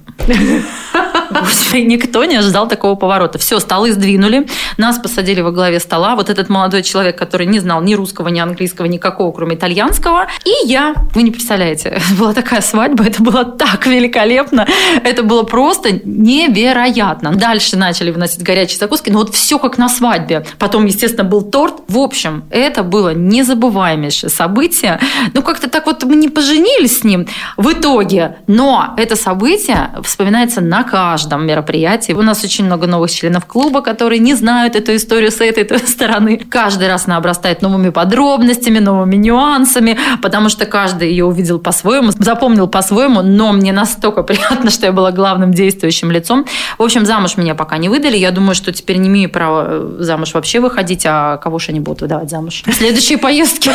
Никто 1.72 2.24
не 2.24 2.36
ожидал 2.36 2.68
такого 2.68 2.94
поворота. 2.94 3.38
Все, 3.38 3.60
столы 3.60 3.92
сдвинули, 3.92 4.46
нас 4.76 4.98
посадили 4.98 5.40
во 5.40 5.50
главе 5.50 5.80
стола. 5.80 6.16
Вот 6.16 6.30
этот 6.30 6.48
молодой 6.48 6.82
человек, 6.82 7.18
который 7.18 7.46
не 7.46 7.58
знал 7.60 7.82
ни 7.82 7.94
русского, 7.94 8.28
ни 8.28 8.40
английского, 8.40 8.86
никакого, 8.86 9.32
кроме 9.32 9.56
итальянского. 9.56 10.26
И 10.44 10.66
я, 10.66 10.94
вы 11.14 11.22
не 11.22 11.30
представляете, 11.30 12.00
была 12.18 12.32
такая 12.32 12.60
свадьба, 12.60 13.04
это 13.04 13.22
было 13.22 13.44
так 13.44 13.86
великолепно, 13.86 14.66
это 15.04 15.22
было 15.22 15.42
просто 15.42 16.00
невероятно. 16.04 17.34
Дальше 17.34 17.76
начали 17.76 18.10
выносить 18.10 18.42
горячие 18.42 18.78
закуски, 18.78 19.10
но 19.10 19.18
вот 19.18 19.34
все 19.34 19.58
как 19.58 19.78
на 19.78 19.88
свадьбе. 19.88 20.46
Потом, 20.58 20.86
естественно, 20.86 21.24
был 21.24 21.42
торт. 21.42 21.74
В 21.88 21.98
общем, 21.98 22.44
это 22.50 22.82
было 22.82 23.14
незабываемейшее 23.14 24.30
событие. 24.30 25.00
Ну, 25.34 25.42
как-то 25.42 25.68
так 25.68 25.86
вот 25.86 26.04
мы 26.04 26.16
не 26.16 26.28
поженились 26.28 27.00
с 27.00 27.04
ним 27.04 27.26
в 27.56 27.72
итоге, 27.72 28.36
но 28.46 28.94
это 28.96 29.16
событие 29.16 29.90
вспоминается 30.02 30.60
на 30.60 30.82
каждом 30.82 31.17
мероприятии. 31.26 32.12
У 32.12 32.22
нас 32.22 32.44
очень 32.44 32.64
много 32.64 32.86
новых 32.86 33.10
членов 33.10 33.46
клуба, 33.46 33.80
которые 33.80 34.18
не 34.18 34.34
знают 34.34 34.76
эту 34.76 34.94
историю 34.96 35.30
с 35.30 35.40
этой 35.40 35.78
стороны. 35.86 36.38
Каждый 36.50 36.88
раз 36.88 37.06
она 37.06 37.16
обрастает 37.16 37.62
новыми 37.62 37.90
подробностями, 37.90 38.78
новыми 38.78 39.16
нюансами, 39.16 39.98
потому 40.22 40.48
что 40.48 40.66
каждый 40.66 41.10
ее 41.10 41.24
увидел 41.24 41.58
по-своему, 41.58 42.10
запомнил 42.18 42.68
по-своему, 42.68 43.22
но 43.22 43.52
мне 43.52 43.72
настолько 43.72 44.22
приятно, 44.28 44.70
что 44.70 44.86
я 44.86 44.92
была 44.92 45.12
главным 45.12 45.52
действующим 45.52 46.10
лицом. 46.10 46.46
В 46.78 46.82
общем, 46.82 47.06
замуж 47.06 47.36
меня 47.36 47.54
пока 47.54 47.78
не 47.78 47.88
выдали. 47.88 48.16
Я 48.16 48.30
думаю, 48.30 48.54
что 48.54 48.72
теперь 48.72 48.96
не 48.98 49.08
имею 49.08 49.30
права 49.30 49.66
э, 49.68 49.96
замуж 50.00 50.34
вообще 50.34 50.60
выходить, 50.60 51.04
а 51.06 51.36
кого 51.38 51.58
же 51.58 51.70
они 51.70 51.80
будут 51.80 52.02
выдавать 52.02 52.30
замуж? 52.30 52.62
Следующие 52.72 53.18
поездки. 53.18 53.70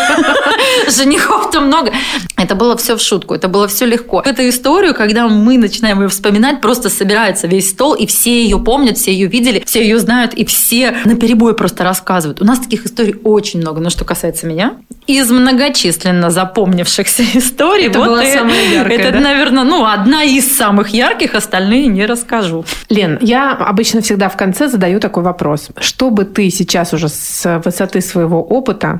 Женихов-то 0.90 1.62
много. 1.62 1.92
Это 2.44 2.56
было 2.56 2.76
все 2.76 2.98
в 2.98 3.02
шутку, 3.02 3.34
это 3.34 3.48
было 3.48 3.70
все 3.70 3.86
легко. 3.86 4.22
Эту 4.22 4.48
историю, 4.50 4.94
когда 4.94 5.30
мы 5.30 5.58
начинаем 5.58 6.02
ее 6.02 6.10
вспоминать, 6.10 6.60
просто 6.60 6.90
собирается 6.90 7.48
весь 7.48 7.70
стол, 7.70 7.94
и 7.94 8.06
все 8.06 8.44
ее 8.44 8.60
помнят, 8.60 8.98
все 8.98 9.14
ее 9.14 9.28
видели, 9.28 9.64
все 9.66 9.82
ее 9.82 9.98
знают, 9.98 10.34
и 10.34 10.44
все 10.44 10.94
на 11.06 11.16
перебой 11.16 11.56
просто 11.56 11.86
рассказывают. 11.86 12.42
У 12.42 12.46
нас 12.46 12.60
таких 12.60 12.86
историй 12.86 13.16
очень 13.24 13.62
много. 13.62 13.80
Но 13.80 13.90
что 13.90 14.04
касается 14.04 14.46
меня, 14.46 14.74
из 15.08 15.32
многочисленно 15.32 16.32
запомнившихся 16.32 17.24
историй, 17.34 17.88
это 17.88 18.00
вот 18.00 18.10
была 18.10 18.26
самая 18.26 18.66
яркая, 18.70 18.98
это, 18.98 19.12
да? 19.14 19.20
наверное, 19.22 19.64
ну, 19.64 19.86
одна 19.86 20.24
из 20.24 20.54
самых 20.54 20.90
ярких, 20.90 21.36
остальные 21.36 21.88
не 21.88 22.06
расскажу. 22.06 22.66
Лен, 22.90 23.20
я 23.22 23.54
обычно 23.54 24.02
всегда 24.02 24.28
в 24.28 24.36
конце 24.36 24.68
задаю 24.68 25.00
такой 25.00 25.24
вопрос. 25.24 25.70
Что 25.80 26.10
бы 26.10 26.26
ты 26.26 26.50
сейчас 26.50 26.92
уже 26.92 27.08
с 27.08 27.62
высоты 27.64 28.02
своего 28.02 28.44
опыта 28.44 29.00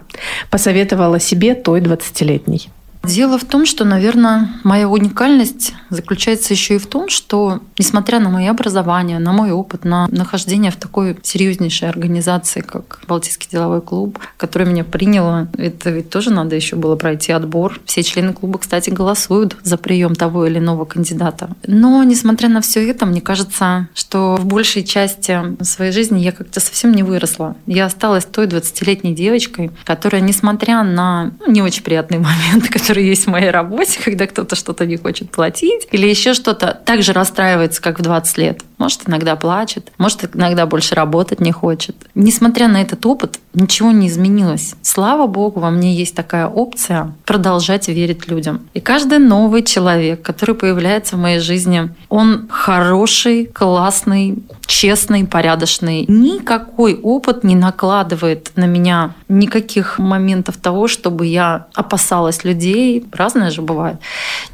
посоветовала 0.50 1.20
себе 1.20 1.56
той 1.56 1.82
20-летней? 1.82 2.70
Дело 3.04 3.38
в 3.38 3.44
том, 3.44 3.66
что, 3.66 3.84
наверное, 3.84 4.50
моя 4.64 4.88
уникальность 4.88 5.74
заключается 5.90 6.54
еще 6.54 6.76
и 6.76 6.78
в 6.78 6.88
том, 6.88 7.10
что, 7.10 7.60
несмотря 7.78 8.20
на 8.20 8.30
мое 8.30 8.50
образование, 8.50 9.20
на 9.20 9.34
мой 9.34 9.52
опыт, 9.52 9.84
на 9.84 10.08
нахождение 10.08 10.72
в 10.72 10.78
такой 10.78 11.18
серьезнейшей 11.22 11.90
организации, 11.90 12.62
как 12.62 13.02
Балтийский 13.06 13.50
деловой 13.52 13.82
клуб, 13.82 14.20
которая 14.38 14.70
меня 14.70 14.86
приняла, 14.86 15.48
это 15.58 15.90
ведь 15.90 16.10
тоже 16.10 16.32
надо 16.32 16.56
еще 16.56 16.78
было 16.78 16.96
пройти 16.96 17.34
отбор. 17.34 17.82
Все 17.86 18.04
члены 18.04 18.32
клуба, 18.32 18.58
кстати, 18.58 18.90
голосуют 18.90 19.58
за 19.64 19.78
прием 19.78 20.16
того 20.16 20.46
или 20.46 20.60
иного 20.60 20.86
кандидата. 20.86 21.50
Но, 21.68 22.04
несмотря 22.04 22.48
на 22.48 22.62
все 22.62 22.90
это, 22.90 23.06
мне 23.06 23.20
кажется, 23.20 23.90
что 23.94 24.38
в 24.38 24.46
большей 24.46 24.84
части 24.86 25.42
своей 25.62 25.92
жизни 25.92 26.22
я 26.22 26.32
как-то 26.32 26.62
совсем 26.62 26.94
не 26.94 27.04
выросла. 27.04 27.58
Я 27.66 27.86
осталась 27.86 28.24
той 28.24 28.48
20-летней 28.48 29.14
девочкой, 29.14 29.72
которая, 29.84 30.22
несмотря 30.22 30.84
на 30.84 31.34
ну, 31.42 31.52
не 31.52 31.62
очень 31.62 31.84
приятные 31.84 32.20
моменты, 32.52 32.70
которые 32.70 32.93
есть 33.02 33.26
в 33.26 33.30
моей 33.30 33.50
работе, 33.50 34.00
когда 34.04 34.28
кто-то 34.28 34.56
что-то 34.56 34.86
не 34.86 34.98
хочет 34.98 35.32
платить 35.32 35.88
или 35.92 36.08
еще 36.08 36.34
что-то, 36.34 36.80
так 36.86 37.04
же 37.04 37.14
расстраивается, 37.14 37.82
как 37.82 38.00
в 38.00 38.02
20 38.02 38.38
лет. 38.38 38.62
Может, 38.78 39.08
иногда 39.08 39.36
плачет, 39.36 39.92
может, 39.98 40.36
иногда 40.36 40.66
больше 40.66 40.96
работать 40.96 41.40
не 41.40 41.52
хочет. 41.52 41.96
Несмотря 42.16 42.68
на 42.68 42.82
этот 42.82 43.06
опыт, 43.06 43.40
ничего 43.54 43.92
не 43.92 44.08
изменилось. 44.08 44.76
Слава 44.82 45.28
богу, 45.28 45.60
во 45.60 45.70
мне 45.70 45.96
есть 45.96 46.16
такая 46.16 46.48
опция 46.48 47.14
продолжать 47.26 47.88
верить 47.88 48.28
людям. 48.28 48.68
И 48.74 48.80
каждый 48.80 49.20
новый 49.20 49.64
человек, 49.64 50.22
который 50.22 50.56
появляется 50.56 51.16
в 51.16 51.20
моей 51.20 51.40
жизни, 51.40 51.90
он 52.10 52.48
хороший, 52.50 53.46
классный, 53.46 54.44
честный, 54.74 55.26
порядочный. 55.26 56.06
Никакой 56.08 56.96
опыт 56.96 57.44
не 57.44 57.56
накладывает 57.56 58.52
на 58.56 58.66
меня 58.66 59.14
никаких 59.30 60.00
моментов 60.00 60.58
того, 60.58 60.88
чтобы 60.88 61.28
я 61.28 61.68
опасалась 61.76 62.44
людей. 62.44 63.06
Разное 63.12 63.52
же 63.52 63.62
бывает. 63.62 63.98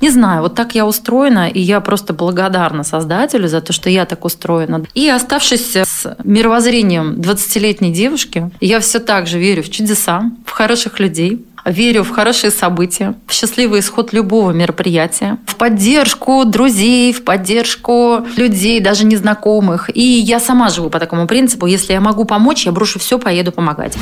Не 0.02 0.10
знаю, 0.10 0.42
вот 0.42 0.56
так 0.56 0.76
я 0.76 0.86
устроена, 0.86 1.48
и 1.48 1.62
я 1.62 1.80
просто 1.80 2.14
благодарна 2.14 2.84
Создателю 2.84 3.48
за 3.48 3.62
то, 3.62 3.72
что 3.72 3.90
я 3.90 4.06
так 4.06 4.26
устроена. 4.26 4.84
И 4.94 5.08
оставшись 5.08 5.78
с 5.78 6.18
мировоззрением 6.26 7.14
20-летней 7.14 7.94
девушки, 7.94 8.52
я 8.60 8.82
все 8.82 9.00
так 9.00 9.26
же 9.26 9.40
верю 9.40 9.64
в 9.64 9.70
чудеса, 9.70 10.24
в 10.46 10.52
хороших 10.52 11.00
людей, 11.00 11.46
верю 11.70 12.04
в 12.04 12.10
хорошие 12.10 12.52
события, 12.52 13.16
в 13.28 13.34
счастливый 13.34 13.80
исход 13.80 14.14
любого 14.14 14.52
мероприятия, 14.52 15.38
в 15.46 15.56
поддержку 15.56 16.44
друзей, 16.46 17.14
в 17.14 17.24
поддержку 17.24 18.26
людей, 18.38 18.80
даже 18.80 19.06
незнакомых. 19.06 19.90
И 19.96 20.02
я 20.02 20.40
сама 20.40 20.70
живу 20.70 20.90
по 20.90 21.00
такому 21.00 21.28
принципу. 21.28 21.66
Если 21.66 21.94
я 21.94 22.02
могу 22.02 22.26
помочь, 22.26 22.66
я 22.66 22.72
брошу 22.72 23.00
все, 23.00 23.20
поеду 23.20 23.52
помогать. 23.52 23.98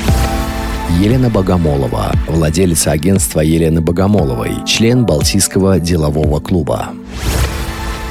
Елена 1.00 1.28
Богомолова, 1.28 2.12
владелица 2.26 2.92
агентства 2.92 3.40
Елены 3.40 3.80
Богомоловой, 3.80 4.64
член 4.66 5.04
Балтийского 5.04 5.78
делового 5.78 6.40
клуба. 6.40 6.88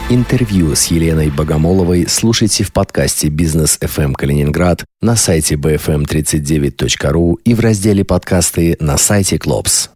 Интервью 0.09 0.73
с 0.73 0.85
Еленой 0.85 1.29
Богомоловой 1.29 2.07
слушайте 2.07 2.63
в 2.63 2.71
подкасте 2.71 3.27
«Бизнес 3.27 3.77
FM 3.81 4.13
Калининград» 4.13 4.85
на 5.01 5.17
сайте 5.17 5.55
bfm39.ru 5.55 7.35
и 7.43 7.53
в 7.53 7.59
разделе 7.59 8.05
«Подкасты» 8.05 8.77
на 8.79 8.97
сайте 8.97 9.37
Клопс. 9.37 9.89